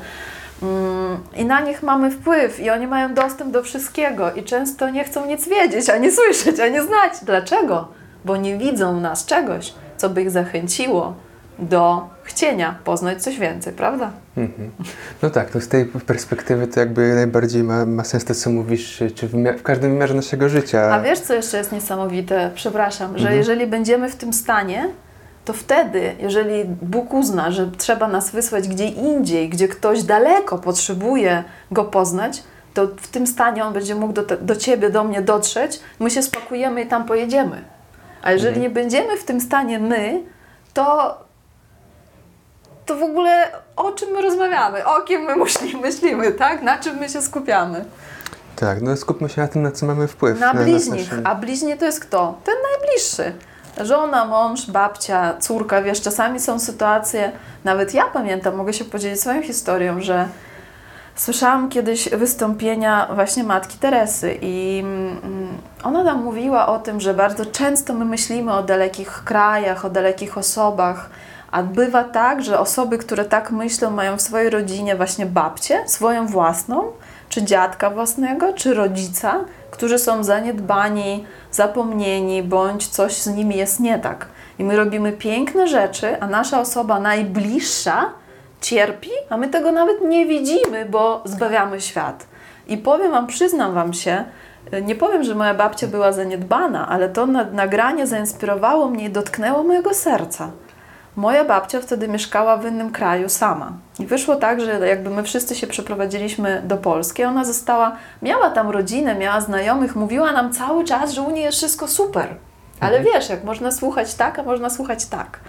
[0.63, 5.05] Mm, I na nich mamy wpływ i oni mają dostęp do wszystkiego i często nie
[5.05, 7.13] chcą nic wiedzieć, ani słyszeć, ani znać.
[7.23, 7.89] Dlaczego?
[8.25, 11.15] Bo nie widzą nas czegoś, co by ich zachęciło
[11.59, 14.11] do chcienia poznać coś więcej, prawda?
[14.37, 14.71] Mhm.
[15.23, 19.03] No tak, to z tej perspektywy to jakby najbardziej ma, ma sens to, co mówisz,
[19.15, 20.81] czy, w, w każdym wymiarze naszego życia.
[20.95, 22.51] A wiesz, co jeszcze jest niesamowite?
[22.55, 23.37] Przepraszam, że Mhm.
[23.39, 24.89] jeżeli będziemy w tym stanie,
[25.45, 31.45] to wtedy, jeżeli Bóg uzna, że trzeba nas wysłać gdzie indziej, gdzie ktoś daleko potrzebuje
[31.71, 32.43] go poznać,
[32.75, 36.11] to w tym stanie on będzie mógł do, te, do ciebie, do mnie dotrzeć, my
[36.11, 37.65] się spakujemy i tam pojedziemy.
[38.23, 38.63] A jeżeli Mhm.
[38.63, 40.21] nie będziemy w tym stanie my,
[40.75, 41.19] to,
[42.87, 44.87] to w ogóle o czym my rozmawiamy?
[44.87, 45.35] O kim my
[45.83, 46.63] myślimy, tak?
[46.63, 47.85] Na czym my się skupiamy?
[48.57, 50.41] Tak, no skupmy się na tym, na co mamy wpływ.
[50.41, 51.11] Na nas bliźnich.
[51.25, 52.39] A bliźnie to jest kto?
[52.45, 53.33] Ten najbliższy.
[53.81, 57.33] Żona, mąż, babcia, córka, wiesz, czasami są sytuacje,
[57.65, 60.29] nawet ja pamiętam, mogę się podzielić swoją historią, że
[61.17, 67.47] słyszałam kiedyś wystąpienia właśnie matki Teresy i mm, ona tam mówiła o tym, że bardzo
[67.47, 71.11] często my myślimy o dalekich krajach, o dalekich osobach,
[71.53, 76.27] a bywa tak, że osoby, które tak myślą, mają w swojej rodzinie właśnie babcię, swoją
[76.27, 76.93] własną,
[77.29, 83.99] czy dziadka własnego, czy rodzica, którzy są zaniedbani, zapomnieni, bądź coś z nimi jest nie
[83.99, 84.27] tak.
[84.59, 88.11] I my robimy piękne rzeczy, a nasza osoba najbliższa
[88.61, 92.27] cierpi, a my tego nawet nie widzimy, bo zbawiamy świat.
[92.67, 94.25] I powiem Wam, przyznam Wam się,
[94.83, 99.95] nie powiem, że moja babcia była zaniedbana, ale to nagranie zainspirowało mnie i dotknęło mojego
[99.95, 100.51] serca.
[101.17, 103.73] Moja babcia wtedy mieszkała w innym kraju sama.
[103.99, 108.71] I wyszło tak, że jakby my wszyscy się przeprowadziliśmy do Polski, ona została, miała tam
[108.71, 112.29] rodzinę, miała znajomych, mówiła nam cały czas, że u niej jest wszystko super.
[112.81, 113.15] Ale Mhm.
[113.15, 115.41] wiesz, jak można słuchać tak, a można słuchać tak.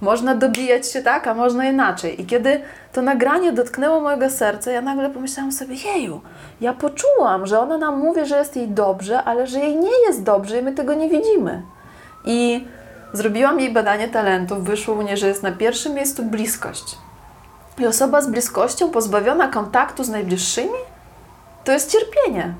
[0.00, 2.20] Można dobijać się tak, a można inaczej.
[2.22, 2.60] I kiedy
[2.92, 6.20] to nagranie dotknęło mojego serca, ja nagle pomyślałam sobie, jeju,
[6.60, 10.22] ja poczułam, że ona nam mówi, że jest jej dobrze, ale że jej nie jest
[10.22, 11.62] dobrze i my tego nie widzimy.
[12.24, 12.66] I
[13.12, 16.98] zrobiłam jej badanie talentów, wyszło u niej, że jest na pierwszym miejscu bliskość.
[17.78, 20.78] I osoba z bliskością pozbawiona kontaktu z najbliższymi,
[21.64, 22.54] to jest cierpienie.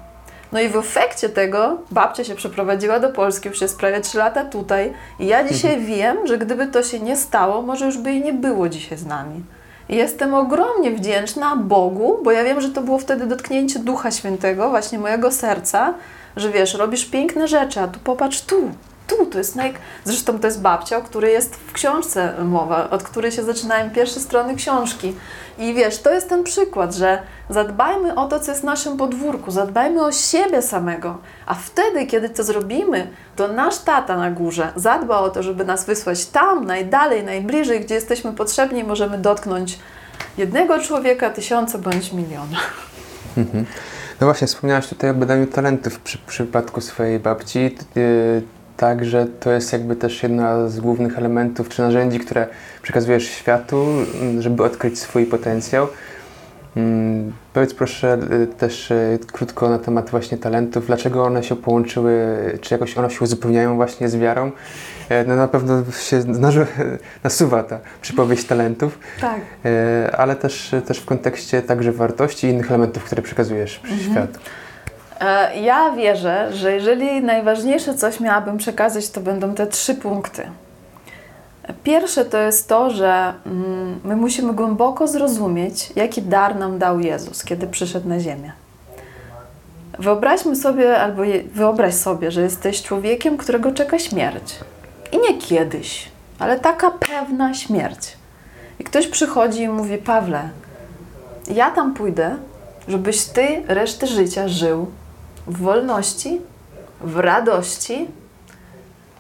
[0.53, 4.45] No i w efekcie tego babcia się przeprowadziła do Polski, już jest prawie 3 lata
[4.45, 8.23] tutaj i ja dzisiaj wiem, że gdyby to się nie stało, może już by jej
[8.25, 9.45] nie było dzisiaj z nami.
[9.89, 14.71] I jestem ogromnie wdzięczna Bogu, bo ja wiem, że to było wtedy dotknięcie Ducha Świętego,
[14.71, 15.95] właśnie mojego serca,
[16.37, 18.71] że wiesz, robisz piękne rzeczy, a tu popatrz tu,
[19.11, 19.75] tu, to jest naj...
[20.05, 24.21] Zresztą to jest babcia, o której jest w książce mowa, od której się zaczynają pierwsze
[24.21, 25.15] strony książki.
[25.59, 29.51] I wiesz, to jest ten przykład, że zadbajmy o to, co jest w naszym podwórku,
[29.51, 35.19] zadbajmy o siebie samego, a wtedy, kiedy to zrobimy, to nasz tata na górze zadba
[35.19, 39.79] o to, żeby nas wysłać tam, najdalej, najbliżej, gdzie jesteśmy potrzebni, możemy dotknąć
[40.39, 42.59] jednego człowieka, tysiąca bądź miliona.
[44.21, 47.77] No właśnie, wspomniałaś tutaj o badaniu talentów przy, przy przypadku swojej babci.
[48.81, 52.47] Także to jest jakby też jedna z głównych elementów czy narzędzi, które
[52.83, 53.87] przekazujesz światu,
[54.21, 55.89] mm, żeby odkryć swój potencjał.
[56.77, 62.13] Mm, Powiedz proszę y, też y, krótko na temat właśnie talentów, dlaczego one się połączyły,
[62.61, 64.53] czy jakoś one się uzupełniają właśnie z wiarą.
[65.09, 66.23] E, No na pewno się
[67.25, 69.41] nasuwa ta przypowieść talentów, Tak.
[69.65, 74.39] e, ale też, też w kontekście także wartości i innych elementów, które przekazujesz przy światu.
[75.21, 80.51] E, Ja wierzę, że jeżeli najważniejsze coś miałabym przekazać, to będą te trzy punkty.
[81.85, 87.45] Pierwsze to jest to, że mm, my musimy głęboko zrozumieć, jaki dar nam dał Jezus,
[87.45, 88.53] kiedy przyszedł na ziemię.
[89.99, 94.59] Wyobraźmy sobie, albo wyobraź sobie, że jesteś człowiekiem, którego czeka śmierć.
[95.13, 98.17] I nie kiedyś, ale taka pewna śmierć.
[98.79, 100.49] I ktoś przychodzi i mówi: Pawle,
[101.55, 102.37] ja tam pójdę,
[102.89, 104.87] żebyś ty resztę życia żył
[105.51, 106.41] w wolności,
[107.01, 108.09] w radości.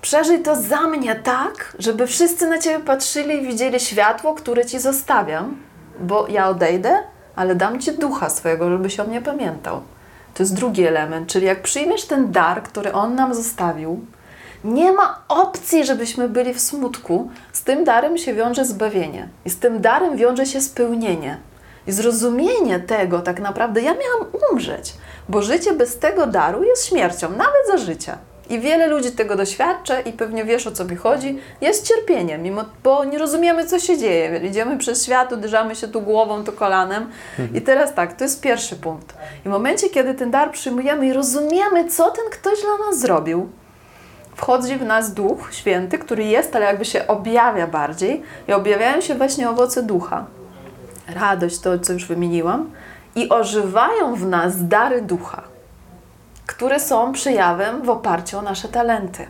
[0.00, 4.78] Przeżyj to za mnie tak, żeby wszyscy na ciebie patrzyli i widzieli światło, które ci
[4.78, 5.56] zostawiam,
[6.00, 6.98] bo ja odejdę,
[7.36, 9.80] ale dam ci ducha swojego, żebyś o mnie pamiętał.
[10.34, 14.00] To jest drugi element, czyli jak przyjmiesz ten dar, który on nam zostawił,
[14.64, 17.30] nie ma opcji, żebyśmy byli w smutku.
[17.52, 21.38] Z tym darem się wiąże zbawienie, i z tym darem wiąże się spełnienie.
[21.86, 24.94] I zrozumienie tego, tak naprawdę, ja miałam umrzeć,
[25.30, 28.18] bo życie bez tego daru jest śmiercią, nawet za życia.
[28.48, 32.64] I wiele ludzi tego doświadcza i pewnie wiesz o co mi chodzi, jest cierpienie, mimo,
[32.82, 34.40] bo nie rozumiemy co się dzieje.
[34.44, 37.10] Idziemy przez świat, uderzamy się tu głową, tu kolanem.
[37.54, 39.14] I teraz tak, to jest pierwszy punkt.
[39.46, 43.48] I w momencie, kiedy ten dar przyjmujemy i rozumiemy, co ten ktoś dla nas zrobił,
[44.34, 49.14] wchodzi w nas Duch Święty, który jest, ale jakby się objawia bardziej i objawiają się
[49.14, 50.26] właśnie owoce Ducha.
[51.14, 52.70] Radość, to co już wymieniłam,
[53.14, 55.42] i ożywają w nas dary Ducha,
[56.46, 59.26] które są przejawem w oparciu o nasze talenty.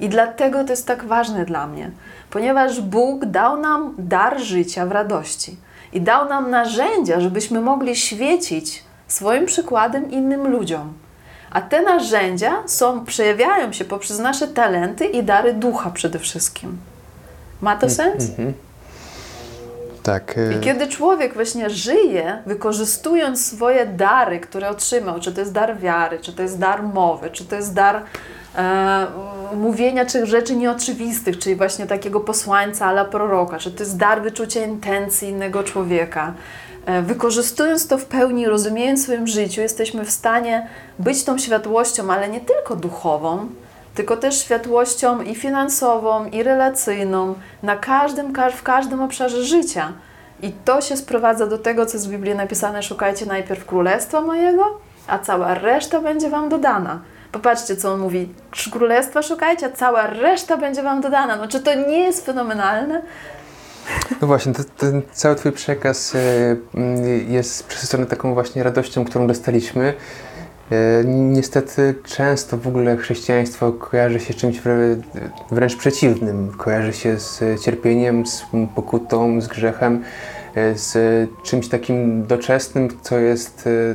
[0.00, 1.90] I dlatego to jest tak ważne dla mnie,
[2.30, 5.56] ponieważ Bóg dał nam dar życia w radości
[5.92, 10.92] i dał nam narzędzia, żebyśmy mogli świecić swoim przykładem innym ludziom.
[11.50, 16.78] A te narzędzia są, przejawiają się poprzez nasze talenty i dary ducha przede wszystkim.
[17.60, 18.30] Ma to sens?
[18.30, 18.54] Mhm.
[20.02, 20.38] Tak.
[20.38, 25.78] y, I kiedy człowiek właśnie żyje, wykorzystując swoje dary, które otrzymał, czy to jest dar
[25.78, 28.02] wiary, czy to jest dar mowy, czy to jest dar
[28.56, 29.06] e,
[29.56, 34.64] mówienia czy rzeczy nieoczywistych, czyli właśnie takiego posłańca ala proroka, czy to jest dar wyczucia
[34.64, 36.34] intencji innego człowieka.
[36.86, 42.12] E, wykorzystując to w pełni, rozumiejąc w swoim życiu, jesteśmy w stanie być tą światłością,
[42.12, 43.46] ale nie tylko duchową,
[43.94, 49.92] tylko też światłością i finansową, i relacyjną na każdym, każ- w każdym obszarze życia.
[50.42, 54.78] I to się sprowadza do tego, co jest w Biblii napisane: szukajcie najpierw królestwa mojego,
[55.06, 57.00] a cała reszta będzie wam dodana.
[57.32, 58.28] Popatrzcie, co on mówi.
[58.72, 61.36] Królestwa szukajcie, a cała reszta będzie wam dodana.
[61.36, 63.02] No czy to nie jest fenomenalne?
[64.20, 66.18] No właśnie, to, ten cały Twój przekaz e,
[67.28, 69.94] jest przesycony taką właśnie radością, którą dostaliśmy.
[70.72, 75.02] E, Niestety często w ogóle chrześcijaństwo kojarzy się z czymś wrę-
[75.50, 76.52] wręcz przeciwnym.
[76.58, 78.44] Kojarzy się z cierpieniem, z
[78.74, 80.02] pokutą, z grzechem,
[80.54, 80.96] e, z
[81.42, 83.94] czymś takim doczesnym, co jest e,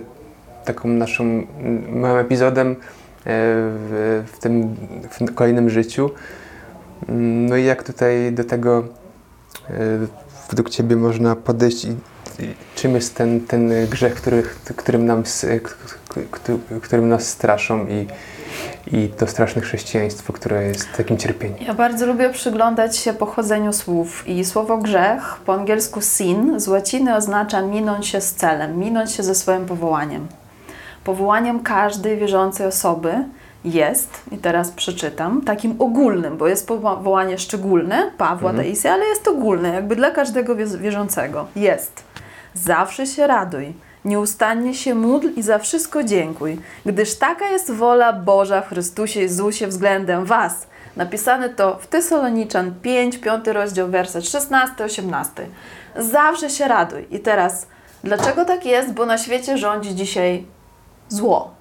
[0.65, 1.23] taką naszą
[1.89, 2.75] małym epizodem
[3.25, 4.75] w, tym
[5.09, 6.09] w kolejnym życiu.
[7.09, 8.83] Mm, No i jak tutaj do tego
[10.49, 11.87] według Ciebie można podejść
[12.75, 14.43] czym jest ten, ten grzech, który,
[14.75, 15.23] którym, nam,
[16.81, 18.07] którym nas straszą i,
[18.97, 21.57] i to straszne chrześcijaństwo, które jest takim cierpieniem.
[21.61, 27.15] Ja bardzo lubię przyglądać się pochodzeniu słów i słowo grzech po angielsku sin z łaciny
[27.15, 30.27] oznacza minąć się z celem, minąć się ze swoim powołaniem.
[31.03, 33.23] Powołaniem każdej wierzącej osoby
[33.65, 38.75] jest, i teraz przeczytam, takim ogólnym, bo jest powołanie szczególne, Pawła Mhm.
[38.93, 41.47] Ale jest ogólne, jakby dla każdego wierzącego.
[41.55, 42.03] Jest.
[42.63, 43.73] Zawsze się raduj,
[44.05, 49.67] nieustannie się módl i za wszystko dziękuj, gdyż taka jest wola Boża w Chrystusie Jezusie
[49.67, 50.67] względem Was.
[50.95, 55.25] Napisane to w Tesaloniczan 5, 5 rozdział, werset 16-18.
[55.95, 57.07] Zawsze się raduj.
[57.11, 57.67] I teraz,
[58.03, 58.93] dlaczego tak jest?
[58.93, 60.45] Bo na świecie rządzi dzisiaj
[61.09, 61.51] zło.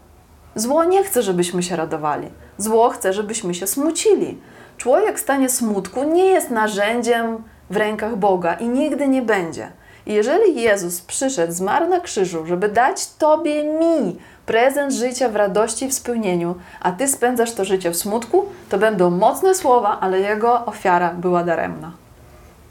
[0.54, 2.28] Zło nie chce, żebyśmy się radowali.
[2.58, 4.38] Zło chce, żebyśmy się smucili.
[4.76, 9.72] Człowiek w stanie smutku nie jest narzędziem w rękach Boga i nigdy nie będzie.
[10.06, 15.88] Jeżeli Jezus przyszedł, zmarł na krzyżu, żeby dać Tobie, mi prezent życia w radości i
[15.88, 20.66] w spełnieniu, a Ty spędzasz to życie w smutku, to będą mocne słowa, ale Jego
[20.66, 21.92] ofiara była daremna.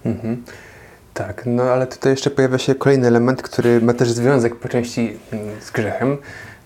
[0.05, 0.43] Mhm.
[1.13, 5.17] Tak, no ale tutaj jeszcze pojawia się kolejny element, który ma też związek po części
[5.31, 6.17] mm, z grzechem,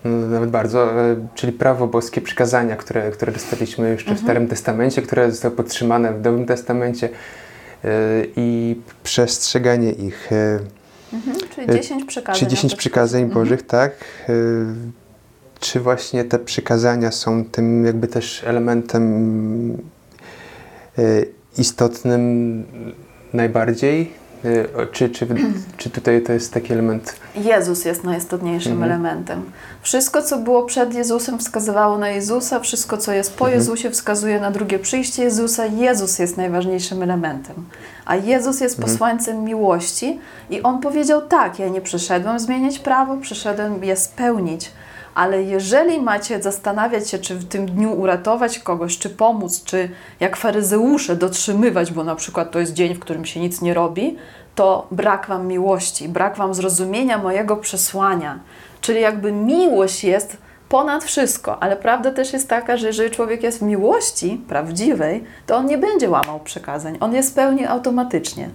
[0.04, 5.02] no, nawet bardzo, e, czyli prawo boskie, przykazania, które, które dostaliśmy jeszcze w Starym Testamencie,
[5.02, 7.08] które zostały podtrzymane w Nowym Testamencie
[8.36, 10.32] i przestrzeganie ich.
[10.32, 10.58] e,
[11.12, 12.40] Mhm, czyli E, 10 przykazań.
[12.40, 13.34] Czy 10 na to- przykazań Mhm.
[13.44, 13.92] Bożych, tak?
[14.28, 14.64] Y,
[15.60, 19.02] Czy właśnie te przykazania są tym jakby też elementem
[20.98, 21.28] y,
[21.58, 22.64] istotnym
[23.32, 24.12] najbardziej?
[24.44, 25.26] Y, Czy, czy,
[25.76, 27.14] czy tutaj to jest taki element?
[27.36, 28.90] Jezus jest najistotniejszym Mhm.
[28.92, 29.42] elementem.
[29.82, 33.58] Wszystko, co było przed Jezusem, wskazywało na Jezusa, wszystko, co jest po Mhm.
[33.60, 35.66] Jezusie, wskazuje na drugie przyjście Jezusa.
[35.66, 37.56] Jezus jest najważniejszym elementem.
[38.06, 38.92] A Jezus jest Mhm.
[38.92, 40.18] posłańcem miłości
[40.50, 44.70] i On powiedział tak, ja nie przyszedłem zmieniać prawo, przyszedłem je spełnić.
[45.14, 49.88] Ale jeżeli macie zastanawiać się, czy w tym dniu uratować kogoś, czy pomóc, czy
[50.20, 54.16] jak faryzeusze dotrzymywać, bo na przykład to jest dzień, w którym się nic nie robi,
[54.54, 58.38] to brak wam miłości, brak wam zrozumienia mojego przesłania.
[58.80, 60.36] Czyli jakby miłość jest
[60.68, 65.56] ponad wszystko, ale prawda też jest taka, że jeżeli człowiek jest w miłości prawdziwej, to
[65.56, 68.48] on nie będzie łamał przekazań, on je spełni automatycznie.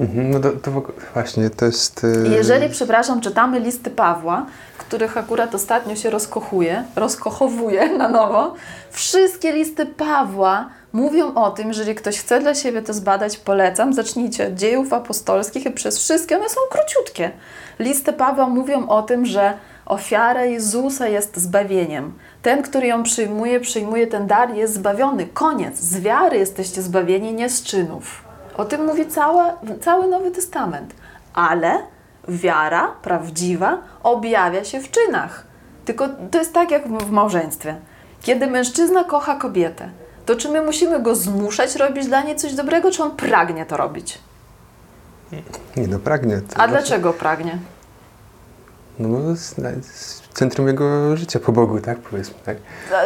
[0.00, 0.82] Mhm, No to, to
[1.14, 2.04] właśnie, to jest...
[2.04, 4.46] y, I jeżeli, przepraszam, czytamy listy Pawła,
[4.78, 8.54] których akurat ostatnio się rozkochuje, rozkochowuje na nowo,
[8.90, 14.46] wszystkie listy Pawła mówią o tym, jeżeli ktoś chce dla siebie to zbadać, polecam, zacznijcie
[14.46, 17.30] od dziejów apostolskich i przez wszystkie, one są króciutkie.
[17.78, 19.52] Listy Pawła mówią o tym, że
[19.86, 22.12] ofiara Jezusa jest zbawieniem.
[22.42, 25.26] Ten, który ją przyjmuje, przyjmuje ten dar, jest zbawiony.
[25.26, 25.76] Koniec.
[25.80, 28.31] Z wiary jesteście zbawieni, nie z czynów.
[28.56, 30.94] O tym mówi cała, cały Nowy Testament.
[31.34, 31.78] Ale
[32.28, 35.46] wiara prawdziwa objawia się w czynach.
[35.84, 37.76] Tylko to jest tak jak w małżeństwie.
[38.22, 39.88] Kiedy mężczyzna kocha kobietę,
[40.26, 43.76] to czy my musimy go zmuszać robić dla niej coś dobrego, czy on pragnie to
[43.76, 44.18] robić?
[45.76, 46.40] Nie no, pragnie.
[46.40, 47.58] To A dlaczego pragnie?
[48.98, 49.18] No bo
[50.32, 52.56] centrum jego życia po Bogu, tak powiedzmy, tak?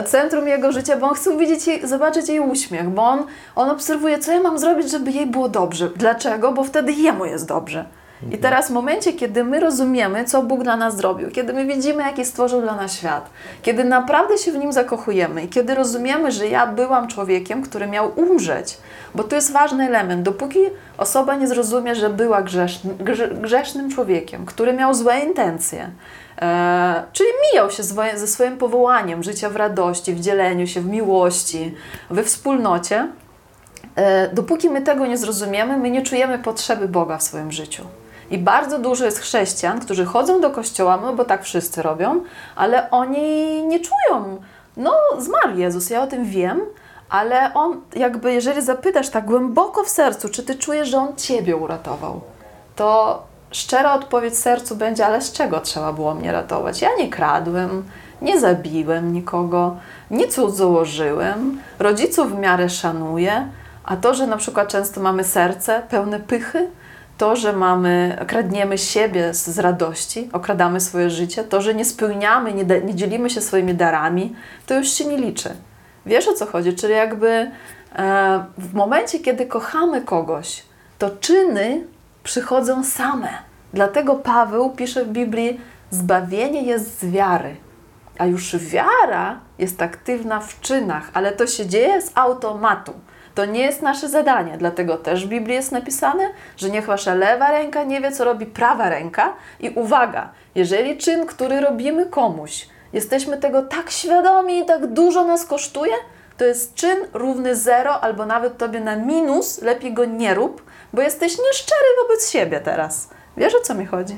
[0.06, 3.24] Centrum jego życia, bo on chce widzieć jej, zobaczyć jej uśmiech, bo on,
[3.56, 5.90] on obserwuje, co ja mam zrobić, żeby jej było dobrze.
[5.96, 6.52] Dlaczego?
[6.52, 7.84] Bo wtedy jemu jest dobrze.
[8.32, 12.02] I teraz w momencie, kiedy my rozumiemy, co Bóg dla nas zrobił, kiedy my widzimy,
[12.02, 13.30] jaki stworzył dla nas świat,
[13.62, 18.12] kiedy naprawdę się w nim zakochujemy i kiedy rozumiemy, że ja byłam człowiekiem, który miał
[18.16, 18.78] umrzeć,
[19.14, 20.22] bo to jest ważny element.
[20.22, 20.58] Dopóki
[20.98, 25.90] osoba nie zrozumie, że była grzeszny, grze, grzesznym człowiekiem, który miał złe intencje,
[27.12, 27.82] czyli mijał się
[28.14, 31.74] ze swoim powołaniem życia w radości, w dzieleniu się, w miłości,
[32.10, 33.08] we wspólnocie,
[33.96, 37.84] E, dopóki my tego nie zrozumiemy, my nie czujemy potrzeby Boga w swoim życiu.
[38.30, 42.20] I bardzo dużo jest chrześcijan, którzy chodzą do kościoła, no bo tak wszyscy robią,
[42.56, 44.38] ale oni nie czują
[44.76, 46.60] No, zmarł Jezus, ja o tym wiem,
[47.08, 51.56] ale on, jakby, jeżeli zapytasz tak głęboko w sercu, czy ty czujesz, że on ciebie
[51.56, 52.20] uratował,
[52.76, 53.22] to
[53.56, 56.82] szczera odpowiedź sercu będzie, ale z czego trzeba było mnie ratować?
[56.82, 57.84] Ja nie kradłem,
[58.22, 59.76] nie zabiłem nikogo,
[60.10, 63.48] nie cudzołożyłem, rodziców w miarę szanuję,
[63.84, 66.70] a to, że na przykład często mamy serce pełne pychy,
[67.18, 72.52] to, że mamy, kradniemy siebie z, z radości, okradamy swoje życie, to, że nie spełniamy,
[72.52, 74.36] nie, nie dzielimy się swoimi darami,
[74.66, 75.50] to już się nie liczy.
[76.06, 76.74] Wiesz o co chodzi?
[76.74, 77.50] Czyli jakby
[77.96, 80.62] e, w momencie, kiedy kochamy kogoś,
[80.98, 81.84] to czyny
[82.22, 83.45] przychodzą same.
[83.76, 85.60] Dlatego Paweł pisze w Biblii:
[85.90, 87.56] Zbawienie jest z wiary,
[88.18, 92.92] a już wiara jest aktywna w czynach, ale to się dzieje z automatu.
[93.34, 96.24] To nie jest nasze zadanie, dlatego też w Biblii jest napisane,
[96.56, 99.34] że niech wasza lewa ręka nie wie, co robi prawa ręka.
[99.60, 105.46] I uwaga, jeżeli czyn, który robimy komuś, jesteśmy tego tak świadomi i tak dużo nas
[105.46, 105.94] kosztuje,
[106.36, 110.62] to jest czyn równy zero albo nawet tobie na minus, lepiej go nie rób,
[110.92, 113.15] bo jesteś nieszczery wobec siebie teraz.
[113.36, 114.14] Wiesz o co mi chodzi?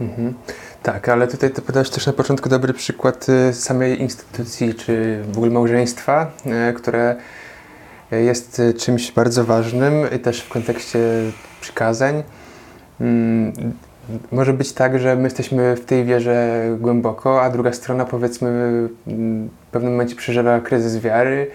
[0.00, 0.34] Mhm.
[0.82, 5.36] Tak, ale tutaj to podałeś też na początku dobry przykład y, samej instytucji, czy w
[5.36, 6.30] ogóle małżeństwa,
[6.70, 7.16] y, które
[8.10, 10.98] jest y, czymś bardzo ważnym i też w kontekście
[11.60, 12.22] przykazań.
[13.00, 13.52] Mm,
[14.32, 18.48] Może być tak, że my jesteśmy w tej wierze głęboko, a druga strona powiedzmy
[19.06, 21.50] w pewnym momencie przeżywa kryzys wiary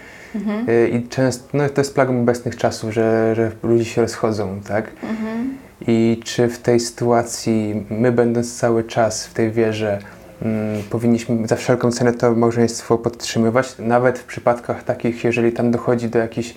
[0.69, 4.89] y, i często, no to jest plagą obecnych czasów, że, że ludzie się rozchodzą, tak?
[5.87, 9.99] I czy w tej sytuacji my, będąc cały czas w tej wierze,
[10.41, 16.09] mm, powinniśmy za wszelką cenę to małżeństwo podtrzymywać, nawet w przypadkach takich, jeżeli tam dochodzi
[16.09, 16.49] do jakichś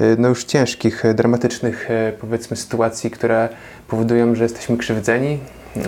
[0.00, 3.48] y, no już ciężkich, y, dramatycznych y, powiedzmy sytuacji, które
[3.88, 5.38] powodują, że jesteśmy krzywdzeni?
[5.76, 5.80] Y,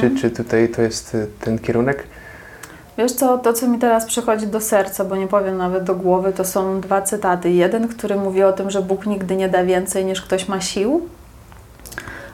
[0.00, 2.04] Czy, czy tutaj to jest ten kierunek?
[2.98, 6.32] Wiesz co, to co mi teraz przychodzi do serca, bo nie powiem nawet do głowy,
[6.32, 7.50] to są dwa cytaty.
[7.50, 11.08] Jeden, który mówi o tym, że Bóg nigdy nie da więcej niż ktoś ma sił,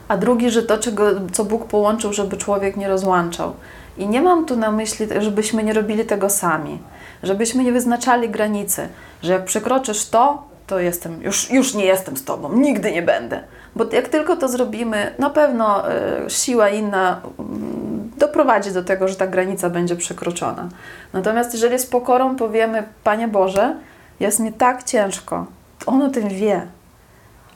[0.09, 3.53] a drugi, że to, czego, co Bóg połączył, żeby człowiek nie rozłączał.
[3.97, 6.79] I nie mam tu na myśli, żebyśmy nie robili tego sami,
[7.23, 8.89] żebyśmy nie wyznaczali granicy,
[9.23, 13.43] że jak przekroczysz to, to jestem, już, już nie jestem z Tobą, nigdy nie będę.
[13.75, 19.15] Bo jak tylko to zrobimy, na pewno e, siła inna mm, doprowadzi do tego, że
[19.15, 20.69] ta granica będzie przekroczona.
[21.13, 23.75] Natomiast jeżeli z pokorą powiemy, Panie Boże,
[24.19, 25.45] jest mi tak ciężko,
[25.85, 26.67] On o tym wie,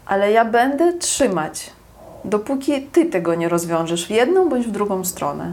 [0.06, 1.72] ale ja będę trzymać,
[2.26, 5.52] dopóki Ty tego nie rozwiążesz w jedną bądź w drugą stronę.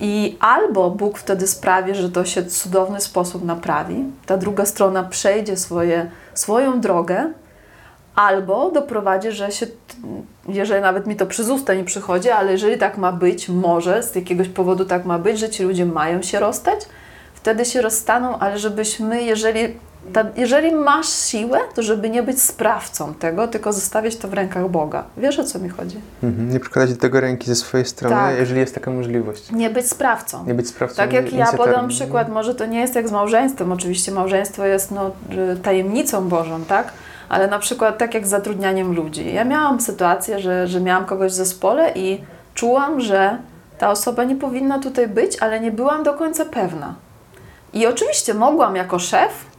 [0.00, 5.02] I albo Bóg wtedy sprawi, że to się w cudowny sposób naprawi, ta druga strona
[5.02, 7.32] przejdzie swoje, swoją drogę,
[8.14, 9.66] albo doprowadzi, że się,
[10.48, 14.14] jeżeli nawet mi to przez usta nie przychodzi, ale jeżeli tak ma być, może z
[14.14, 16.80] jakiegoś powodu tak ma być, że ci ludzie mają się rozstać,
[17.34, 19.76] wtedy się rozstaną, ale żebyśmy, jeżeli,
[20.12, 24.68] ta, jeżeli masz siłę, to żeby nie być sprawcą tego, tylko zostawiać to w rękach
[24.68, 25.04] Boga.
[25.16, 26.00] Wiesz o co mi chodzi?
[26.22, 26.50] Mhm.
[26.50, 28.38] Nie przykładać do tego ręki ze swojej strony, Tak.
[28.38, 29.52] jeżeli jest taka możliwość.
[29.52, 30.44] Nie być sprawcą.
[30.46, 30.96] Nie być sprawcą.
[30.96, 34.90] Tak jak ja podam przykład, może to nie jest jak z małżeństwem, oczywiście małżeństwo jest
[34.90, 35.10] no,
[35.62, 36.92] tajemnicą Bożą, tak?
[37.28, 39.34] Ale na przykład tak jak z zatrudnianiem ludzi.
[39.34, 42.20] Ja miałam sytuację, że, że miałam kogoś w zespole i
[42.54, 43.38] czułam, że
[43.78, 46.94] ta osoba nie powinna tutaj być, ale nie byłam do końca pewna.
[47.72, 49.49] I oczywiście mogłam jako szef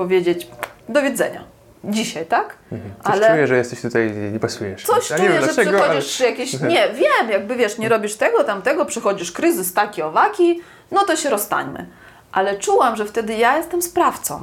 [0.00, 0.48] powiedzieć
[0.88, 1.44] do widzenia.
[1.84, 2.56] Dzisiaj, tak?
[2.72, 2.92] Mhm.
[3.04, 4.84] Coś Ale- czuję, że jesteś tutaj, nie pasujesz.
[4.84, 6.60] Coś Ja czuję, nie wiem że dlaczego, przychodzisz jakieś.
[6.74, 11.30] Nie, wiem, jakby wiesz, nie robisz tego, tamtego, przychodzisz kryzys taki, owaki, no to się
[11.30, 11.86] rozstańmy.
[12.32, 14.40] Ale czułam, że wtedy ja jestem sprawcą.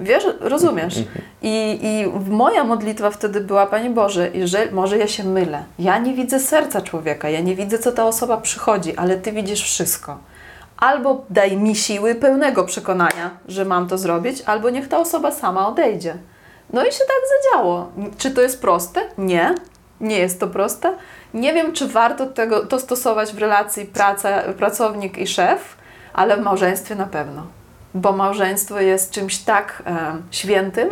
[0.00, 0.94] Wiesz, rozumiesz?
[1.42, 5.62] I, I moja modlitwa wtedy była, Panie Boże, jeżeli, może ja się mylę.
[5.78, 9.62] Ja nie widzę serca człowieka, ja nie widzę, co ta osoba przychodzi, ale Ty widzisz
[9.62, 10.18] wszystko.
[10.78, 15.68] Albo daj mi siły pełnego przekonania, że mam to zrobić, albo niech ta osoba sama
[15.68, 16.16] odejdzie.
[16.72, 17.92] No i się tak zadziało.
[18.18, 19.00] Czy to jest proste?
[19.18, 19.54] Nie.
[20.00, 20.94] Nie jest to proste.
[21.34, 25.76] Nie wiem, czy warto tego, to stosować w relacji praca, pracownik i szef,
[26.12, 27.46] ale w małżeństwie na pewno.
[27.94, 30.88] Bo małżeństwo jest czymś tak e, świętym,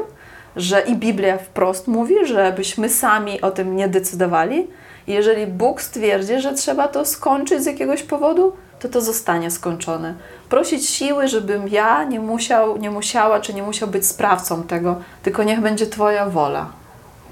[0.57, 4.67] że i Biblia wprost mówi, żebyśmy sami o tym nie decydowali.
[5.07, 10.15] Jeżeli Bóg stwierdzi, że trzeba to skończyć z jakiegoś powodu, to to zostanie skończone.
[10.49, 15.43] Prosić siły, żebym ja nie musiał, nie musiała, czy nie musiał być sprawcą tego, tylko
[15.43, 16.67] niech będzie Twoja wola.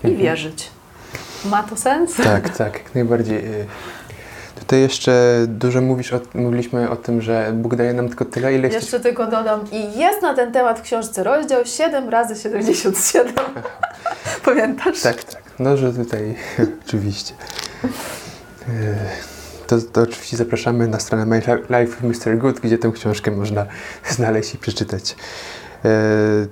[0.05, 0.71] I wierzyć.
[1.45, 2.15] Ma to sens?
[2.17, 3.39] Tak, tak, jak najbardziej.
[3.39, 3.67] Y,
[4.59, 8.69] Tutaj jeszcze dużo mówisz, o, mówiliśmy o tym, że Bóg daje nam tylko tyle, ile.
[8.69, 13.35] Jeszcze tylko dodam, i jest na ten temat w książce rozdział 7 razy 77.
[14.45, 15.01] Pamiętasz?
[15.01, 15.43] Tak, tak.
[15.59, 16.35] No, że tutaj
[16.87, 17.35] oczywiście.
[19.67, 22.39] To, to oczywiście zapraszamy na stronę My Life Mr.
[22.39, 23.67] Good, gdzie tę książkę można
[24.17, 25.17] znaleźć i przeczytać.
[25.85, 26.47] E,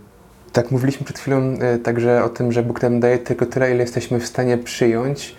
[0.52, 3.80] tak, mówiliśmy przed chwilą e, także o tym, że Bóg nam daje tylko tyle, ile
[3.80, 5.36] jesteśmy w stanie przyjąć,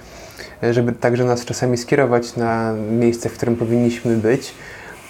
[0.63, 4.53] e, żeby także nas czasami skierować na miejsce, w którym powinniśmy być.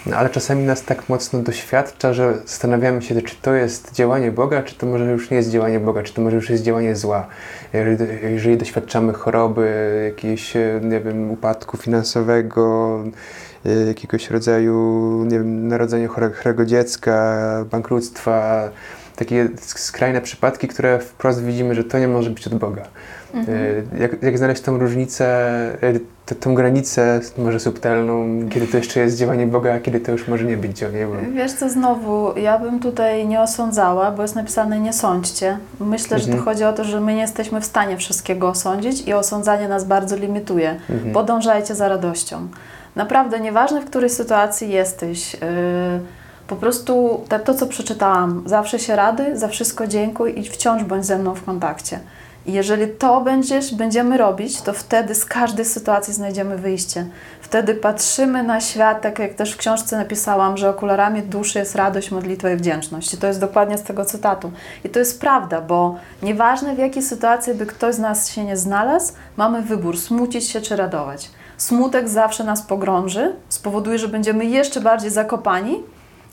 [0.06, 4.62] No, ale czasami nas tak mocno doświadcza, że zastanawiamy się, czy to jest działanie Boga,
[4.62, 7.26] czy to może już nie jest działanie Boga, czy to może już jest działanie zła.
[7.72, 12.98] Jeżeli, jeżeli doświadczamy choroby, jakiegoś, nie wiem, upadku finansowego,
[13.86, 18.70] jakiegoś rodzaju, nie wiem, narodzenia chorego dziecka, bankructwa,
[19.16, 22.82] takie skrajne przypadki, które wprost widzimy, że to nie może być od Boga.
[23.34, 23.58] Mhm.
[23.94, 25.26] E, jak, jak, znaleźć tą różnicę,
[26.30, 30.28] e, tą granicę może subtelną, kiedy to jeszcze jest działanie Boga, a kiedy to już
[30.28, 31.20] może nie być działanie Boga?
[31.34, 35.58] Wiesz co, znowu, ja bym tutaj nie osądzała, bo jest napisane nie sądźcie.
[35.80, 36.32] Myślę, mhm.
[36.32, 39.68] że to chodzi o to, że my nie jesteśmy w stanie wszystkiego osądzić i osądzanie
[39.68, 40.76] nas bardzo limituje.
[40.90, 41.12] Mhm.
[41.12, 42.48] Podążajcie za radością.
[42.96, 45.40] Naprawdę, nieważne w której sytuacji jesteś, yy,
[46.46, 51.06] po prostu to, to, co przeczytałam, zawsze się rady, za wszystko dziękuj i wciąż bądź
[51.06, 52.00] ze mną w kontakcie.
[52.46, 57.06] I jeżeli to będziesz, będziemy robić, to wtedy z każdej sytuacji znajdziemy wyjście.
[57.40, 62.10] Wtedy patrzymy na świat, tak jak też w książce napisałam, że okularami duszy jest radość,
[62.10, 63.14] modlitwa i wdzięczność.
[63.14, 64.50] I to jest dokładnie z tego cytatu.
[64.84, 68.56] I to jest prawda, bo nieważne w jakiej sytuacji by ktoś z nas się nie
[68.56, 71.30] znalazł, mamy wybór, smucić się czy radować.
[71.56, 75.82] Smutek zawsze nas pogrąży, spowoduje, że będziemy jeszcze bardziej zakopani,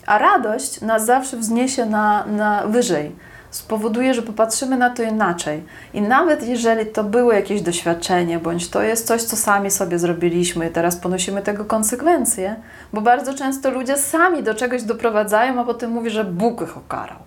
[0.06, 3.12] a radość nas zawsze wzniesie na, na wyżej
[3.52, 5.62] spowoduje, że popatrzymy na to inaczej.
[5.94, 10.70] I nawet jeżeli to było jakieś doświadczenie, bądź to jest coś, co sami sobie zrobiliśmy,
[10.70, 12.56] teraz ponosimy tego konsekwencje,
[12.92, 17.18] bo bardzo często ludzie sami do czegoś doprowadzają, a potem mówi, że Bóg ich okarał.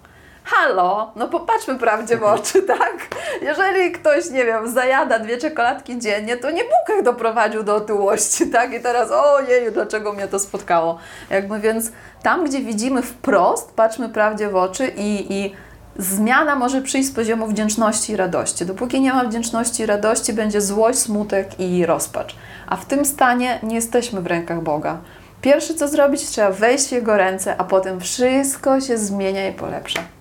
[0.46, 2.98] Halo, no popatrzmy prawdzie w oczy, tak?
[3.42, 8.48] Jeżeli ktoś, nie wiem, zajada dwie czekoladki dziennie, to nie Bóg ich doprowadził do otyłości,
[8.52, 8.74] tak?
[8.74, 10.98] I teraz, ojej, dlaczego mnie to spotkało?
[11.30, 11.92] Jakby więc
[12.24, 15.56] tam, gdzie widzimy wprost, patrzmy prawdzie w oczy i, i
[15.98, 18.66] Zmiana może przyjść z poziomu wdzięczności i radości.
[18.66, 22.36] Dopóki nie ma wdzięczności i radości, będzie złość, smutek i rozpacz.
[22.68, 24.98] A w tym stanie nie jesteśmy w rękach Boga.
[25.42, 30.15] Pierwsze co zrobić, trzeba wejść w Jego ręce, a potem wszystko się zmienia i polepsza.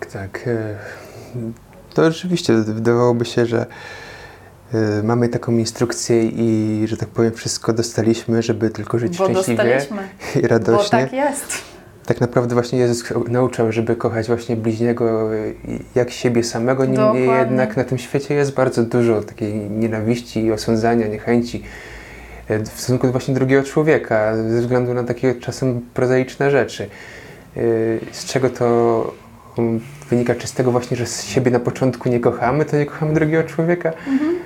[0.00, 0.48] Tak, tak.
[0.48, 0.78] E,
[1.94, 3.66] to rzeczywiście wydawałoby się, że
[4.74, 9.64] e, mamy taką instrukcję i, że tak powiem, wszystko dostaliśmy, żeby tylko żyć Bo szczęśliwie
[9.64, 10.08] dostaliśmy.
[10.42, 10.98] i radośnie.
[10.98, 11.62] Bo tak jest
[12.08, 15.30] tak naprawdę właśnie Jezus nauczał, żeby kochać właśnie bliźniego
[15.94, 16.84] jak siebie samego.
[16.84, 21.62] Niemniej jednak na tym świecie jest bardzo dużo takiej nienawiści, osądzania, niechęci
[22.48, 26.88] e, w stosunku do właśnie drugiego człowieka, ze względu na takie czasem prozaiczne rzeczy.
[28.12, 29.14] Z czego to
[30.10, 30.34] wynika?
[30.34, 33.92] Czy z tego właśnie, że siebie na początku nie kochamy, to nie kochamy drugiego człowieka?
[34.06, 34.38] Mhm.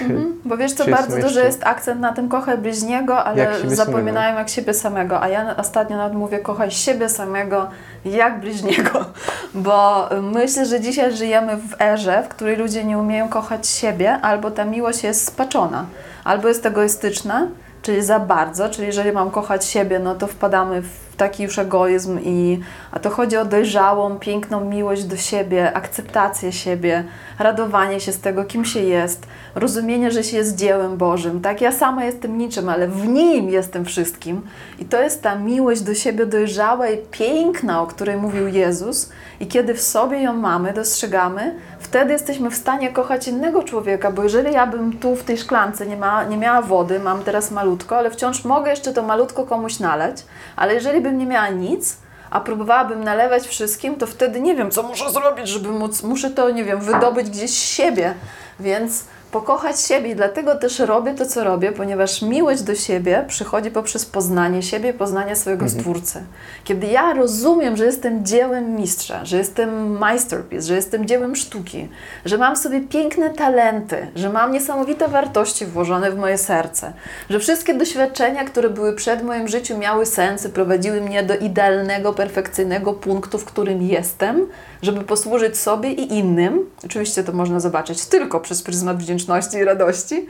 [0.00, 0.40] Mhm.
[0.44, 4.38] Bo wiesz co, bardzo duży jest akcent na tym kochaj bliźniego, ale jak zapominają samego.
[4.38, 5.22] jak siebie samego.
[5.22, 7.68] A ja ostatnio nawet mówię kochaj siebie samego
[8.04, 9.04] jak bliźniego.
[9.54, 14.50] Bo myślę, że dzisiaj żyjemy w erze, w której ludzie nie umieją kochać siebie, albo
[14.50, 15.86] ta miłość jest spaczona,
[16.24, 17.48] albo jest egoistyczna,
[17.82, 22.18] czyli za bardzo, czyli jeżeli mam kochać siebie, no to wpadamy w taki już egoizm
[22.24, 22.60] i
[22.92, 27.04] a to chodzi o dojrzałą, piękną miłość do siebie, akceptację siebie,
[27.38, 31.40] radowanie się z tego, kim się jest, rozumienie, że się jest dziełem Bożym.
[31.40, 34.42] Tak, ja sama jestem niczym, ale w Nim jestem wszystkim.
[34.78, 39.12] I to jest ta miłość do siebie dojrzała i piękna, o której mówił Jezus.
[39.40, 44.22] I kiedy w sobie ją mamy, dostrzegamy, wtedy jesteśmy w stanie kochać innego człowieka, bo
[44.22, 47.96] jeżeli ja bym tu w tej szklance nie, ma, nie miała wody, mam teraz malutko,
[47.96, 50.24] ale wciąż mogę jeszcze to malutko komuś naleć,
[50.56, 51.96] ale jeżeli bym nie miała nic,
[52.30, 56.50] a próbowałabym nalewać wszystkim, to wtedy nie wiem, co muszę zrobić, żeby móc, muszę to,
[56.50, 58.14] nie wiem, wydobyć gdzieś z siebie.
[58.60, 59.04] Więc
[59.40, 64.06] pokochać siebie i dlatego też robię to, co robię, ponieważ miłość do siebie przychodzi poprzez
[64.06, 65.80] poznanie siebie, poznanie swojego mhm.
[65.80, 66.22] Stwórcy.
[66.64, 71.88] Kiedy ja rozumiem, że jestem dziełem mistrza, że jestem masterpiece, że jestem dziełem sztuki,
[72.24, 76.92] że mam sobie piękne talenty, że mam niesamowite wartości włożone w moje serce,
[77.30, 82.12] że wszystkie doświadczenia, które były przed moim życiu, miały sens i prowadziły mnie do idealnego,
[82.12, 84.46] perfekcyjnego punktu, w którym jestem,
[84.82, 86.70] żeby posłużyć sobie i innym.
[86.84, 90.26] Oczywiście to można zobaczyć tylko przez pryzmat wdzięczności i radości.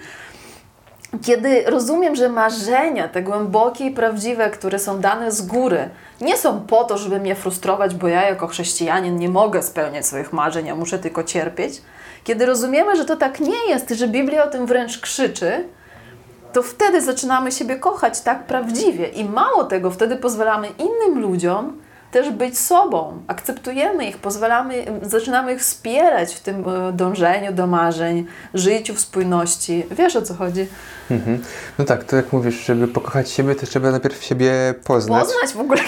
[1.23, 5.89] Kiedy rozumiem, że marzenia, te głębokie i prawdziwe, które są dane z góry,
[6.21, 10.33] nie są po to, żeby mnie frustrować, bo ja jako chrześcijanin nie mogę spełniać swoich
[10.33, 11.83] marzeń, ja muszę tylko cierpieć.
[12.25, 15.65] Kiedy rozumiemy, że to tak nie jest, że Biblia o tym wręcz krzyczy,
[16.53, 19.09] to wtedy zaczynamy siebie kochać tak prawdziwie.
[19.09, 21.81] I mało tego, wtedy pozwalamy innym ludziom
[22.11, 23.23] też być sobą.
[23.27, 29.87] Akceptujemy ich, pozwalamy, zaczynamy ich wspierać w tym e, dążeniu do marzeń, życiu w spójności.
[29.91, 30.67] Wiesz o co chodzi?
[31.11, 31.43] Mhm.
[31.79, 35.25] No tak, to jak mówisz, żeby pokochać siebie, to trzeba najpierw siebie poznać.
[35.25, 35.81] Poznać w ogóle,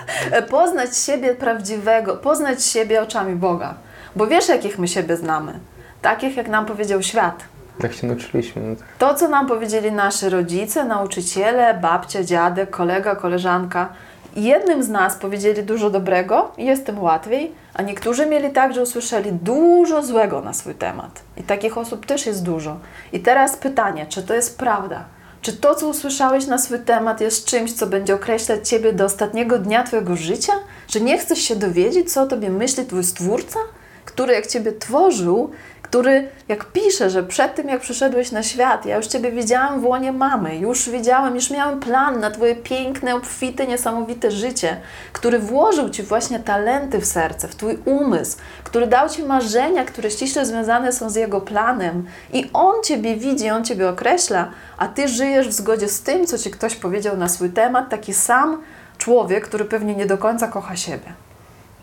[0.50, 3.74] poznać siebie prawdziwego, poznać siebie oczami Boga.
[4.16, 5.60] Bo wiesz, jakich my siebie znamy?
[6.02, 7.44] Takich, jak nam powiedział świat.
[7.78, 8.62] Tak się nauczyliśmy.
[8.62, 8.86] No tak.
[8.98, 13.88] To, co nam powiedzieli nasi rodzice, nauczyciele, babcia, dziadek, kolega, koleżanka,
[14.36, 19.32] jednym z nas powiedzieli dużo dobrego, jest tym łatwiej, a niektórzy mieli tak, że usłyszeli
[19.32, 21.22] dużo złego na swój temat.
[21.36, 22.76] I takich osób też jest dużo.
[23.12, 25.04] I teraz pytanie, czy to jest prawda?
[25.42, 29.58] Czy to, co usłyszałeś na swój temat, jest czymś, co będzie określać Ciebie do ostatniego
[29.58, 30.52] dnia Twojego życia?
[30.88, 33.58] Że nie chcesz się dowiedzieć, co o Tobie myśli Twój Stwórca,
[34.04, 35.50] który jak Ciebie tworzył,
[35.92, 39.84] który jak pisze, że przed tym jak przyszedłeś na świat, ja już Ciebie widziałam w
[39.84, 44.76] łonie mamy, już wiedziałam, już miałam plan na Twoje piękne, obfite, niesamowite życie,
[45.12, 50.10] który włożył Ci właśnie talenty w serce, w Twój umysł, który dał Ci marzenia, które
[50.10, 55.08] ściśle związane są z Jego planem i On Ciebie widzi, On Ciebie określa, a Ty
[55.08, 58.62] żyjesz w zgodzie z tym, co Ci ktoś powiedział na swój temat, taki sam
[58.98, 61.12] człowiek, który pewnie nie do końca kocha siebie.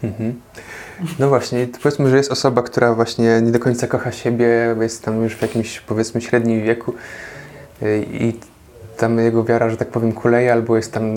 [0.03, 0.41] Mhm.
[1.19, 5.23] No właśnie, powiedzmy, że jest osoba, która właśnie nie do końca kocha siebie, jest tam
[5.23, 6.93] już w jakimś powiedzmy średnim wieku
[7.81, 8.33] y, i
[8.97, 11.13] tam jego wiara, że tak powiem, kuleje albo jest tam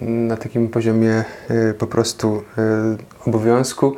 [0.00, 3.96] na takim poziomie y, po prostu y, obowiązku.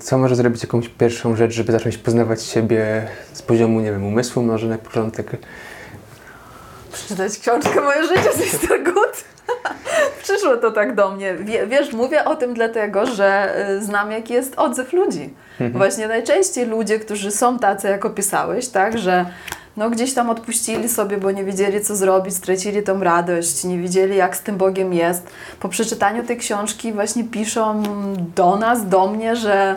[0.00, 4.42] Co może zrobić jakąś pierwszą rzecz, żeby zacząć poznawać siebie z poziomu, nie wiem, umysłu
[4.42, 5.36] może na początek?
[6.94, 8.84] Przeczytać książkę Moje życie z Mr.
[8.84, 9.24] Good.
[10.22, 11.34] Przyszło to tak do mnie.
[11.66, 15.34] Wiesz, mówię o tym dlatego, że y, znam jaki jest odzew ludzi.
[15.52, 15.72] Mhm.
[15.72, 19.26] Właśnie najczęściej ludzie, którzy są tacy, jak opisałeś, tak, że
[19.76, 24.16] no gdzieś tam odpuścili sobie, bo nie wiedzieli, co zrobić, stracili tą radość, nie wiedzieli,
[24.16, 25.26] jak z tym Bogiem jest.
[25.60, 27.82] Po przeczytaniu tej książki właśnie piszą
[28.34, 29.76] do nas, do mnie, że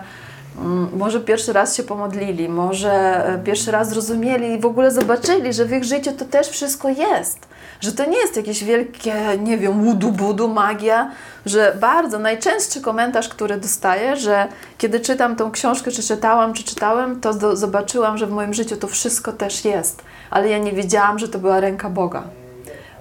[0.97, 2.91] może pierwszy raz się pomodlili, może
[3.25, 6.89] e, pierwszy raz zrozumieli i w ogóle zobaczyli, że w ich życiu to też wszystko
[6.89, 7.47] jest
[7.81, 11.11] że to nie jest jakieś wielkie, nie wiem, wudu-budu, magia,
[11.45, 14.47] że bardzo najczęstszy komentarz, który dostaję, że
[14.77, 18.87] kiedy czytam tą książkę, czy czytałam, czy czytałem, to zobaczyłam, że w moim życiu to
[18.87, 22.23] wszystko też jest, ale ja nie wiedziałam, że to była ręka Boga.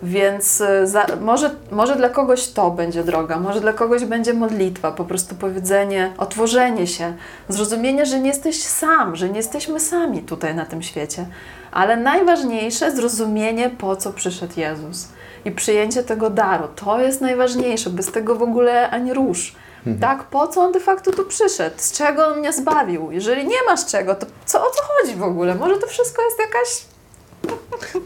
[0.07, 4.93] Więc y, za, może, może dla kogoś to będzie droga, może dla kogoś będzie modlitwa,
[4.93, 7.15] po prostu powiedzenie, otworzenie się,
[7.49, 11.27] zrozumienie, że nie jesteś sam, że nie jesteśmy sami tutaj na tym świecie.
[11.73, 15.09] Ale najważniejsze zrozumienie, po co przyszedł Jezus
[15.45, 16.69] i przyjęcie tego daru.
[16.85, 19.55] To jest najważniejsze, bez tego w ogóle ani rusz.
[19.79, 19.99] Mhm.
[19.99, 21.77] Tak, po co on de facto tu przyszedł?
[21.79, 23.13] Z czego on mnie zbawił?
[23.13, 25.55] Jeżeli nie masz czego, to co, o co chodzi w ogóle?
[25.55, 26.96] Może to wszystko jest jakaś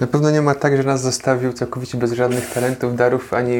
[0.00, 3.56] na pewno nie ma tak, że nas zostawił całkowicie bez żadnych talentów, darów, ani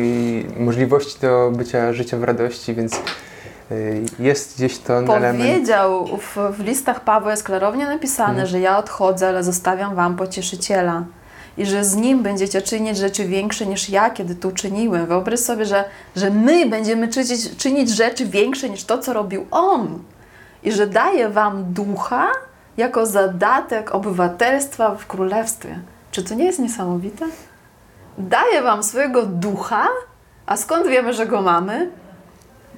[0.57, 2.95] możliwości do bycia życia w radości, więc
[3.71, 5.51] y, jest gdzieś to Powiedział, element.
[5.51, 8.47] Powiedział, w, w listach Pawła jest klarownie napisane, hmm.
[8.47, 11.05] że ja odchodzę, ale zostawiam wam pocieszyciela.
[11.57, 15.07] I że z nim będziecie czynić rzeczy większe niż ja, kiedy tu czyniłem.
[15.07, 15.85] Wyobraź sobie, że,
[16.17, 19.99] że my będziemy czynić, czynić rzeczy większe niż to, co robił on.
[20.63, 22.27] I że daje wam ducha,
[22.77, 25.79] jako zadatek obywatelstwa w królestwie.
[26.11, 27.27] Czy to nie jest niesamowite?
[28.19, 29.89] Daje wam swojego ducha,
[30.47, 31.91] a skąd wiemy, że go mamy?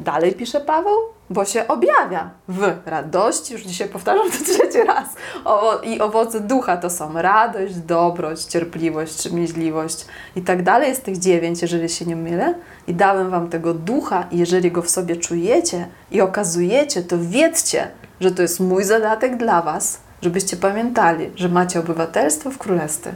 [0.00, 0.96] Dalej pisze Paweł,
[1.30, 5.08] bo się objawia w radości, już dzisiaj powtarzam to trzeci raz.
[5.44, 10.88] O, I owoce ducha to są radość, dobroć, cierpliwość, wstrzemięźliwość i tak dalej.
[10.88, 12.54] Jest tych dziewięć, jeżeli się nie mylę.
[12.86, 17.88] I dałem wam tego ducha, i jeżeli go w sobie czujecie i okazujecie, to wiedzcie,
[18.22, 23.12] że to jest mój zadatek dla Was, żebyście pamiętali, że macie obywatelstwo w królestwie.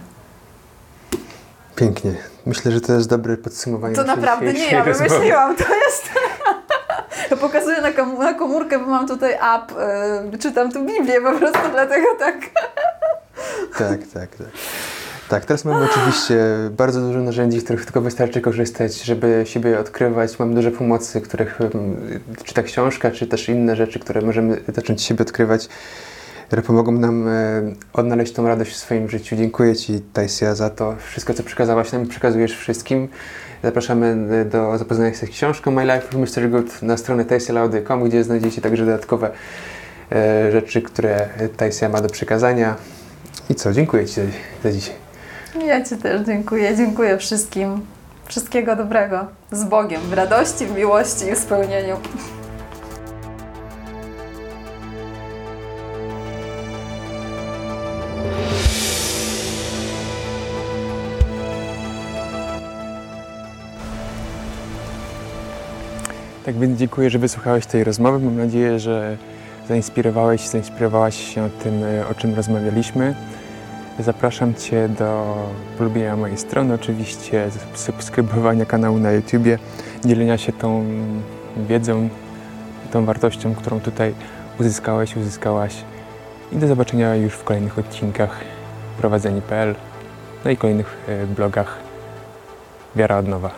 [1.76, 2.14] Pięknie.
[2.46, 3.94] Myślę, że to jest dobre podsumowanie.
[3.94, 6.11] To naprawdę nie ja wymyśliłam, to jest.
[7.30, 9.72] Ja pokazuję na, kom na komórkę, bo mam tutaj app,
[10.32, 12.36] yy, czytam tu Biblię po prostu, dlatego tak.
[13.78, 14.48] Tak, tak, tak.
[15.29, 16.37] Tak, teraz mamy oczywiście
[16.77, 20.39] bardzo dużo narzędzi, z których tylko wystarczy korzystać, żeby siebie odkrywać.
[20.39, 21.59] Mamy dużo pomocy, których,
[22.45, 25.68] czy ta książka, czy też inne rzeczy, które możemy zacząć siebie odkrywać,
[26.47, 27.33] które pomogą nam e,
[27.93, 29.37] odnaleźć tą radość w swoim życiu.
[29.37, 33.09] Dziękuję Ci, Tajsia, za to wszystko, co przekazałaś nam przekazujesz wszystkim.
[33.62, 36.51] Zapraszamy e, do zapoznania się z książką My Life Mr.
[36.51, 39.31] Good na stronę tajsialaudy.com, gdzie znajdziecie także dodatkowe
[40.12, 42.77] e, rzeczy, które Tajsia ma do przekazania.
[43.51, 44.20] I co, dziękuję Ci
[44.64, 45.05] za dzisiaj.
[45.64, 46.76] Ja Ci też dziękuję.
[46.76, 47.80] Dziękuję wszystkim.
[48.26, 49.26] Wszystkiego dobrego.
[49.52, 50.00] Z Bogiem.
[50.00, 51.96] W radości, w miłości i w spełnieniu.
[66.44, 68.24] Tak więc dziękuję, że wysłuchałeś tej rozmowy.
[68.24, 69.16] Mam nadzieję, że
[69.68, 73.14] zainspirowałeś, zainspirowałaś się tym, o czym rozmawialiśmy.
[73.99, 75.36] Zapraszam Cię do
[75.78, 79.59] polubienia mojej strony, oczywiście subskrybowania kanału na YouTubie,
[80.05, 80.84] dzielenia się tą
[81.68, 82.09] wiedzą,
[82.92, 84.14] tą wartością, którą tutaj
[84.61, 85.74] uzyskałeś, uzyskałaś.
[86.53, 88.40] I do zobaczenia już w kolejnych odcinkach
[88.99, 89.74] prowadzeni.pl,
[90.44, 91.78] no i kolejnych e, blogach
[92.97, 93.51] Wiara od nowa.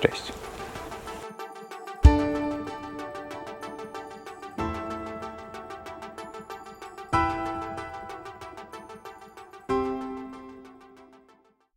[0.00, 0.43] Cześć.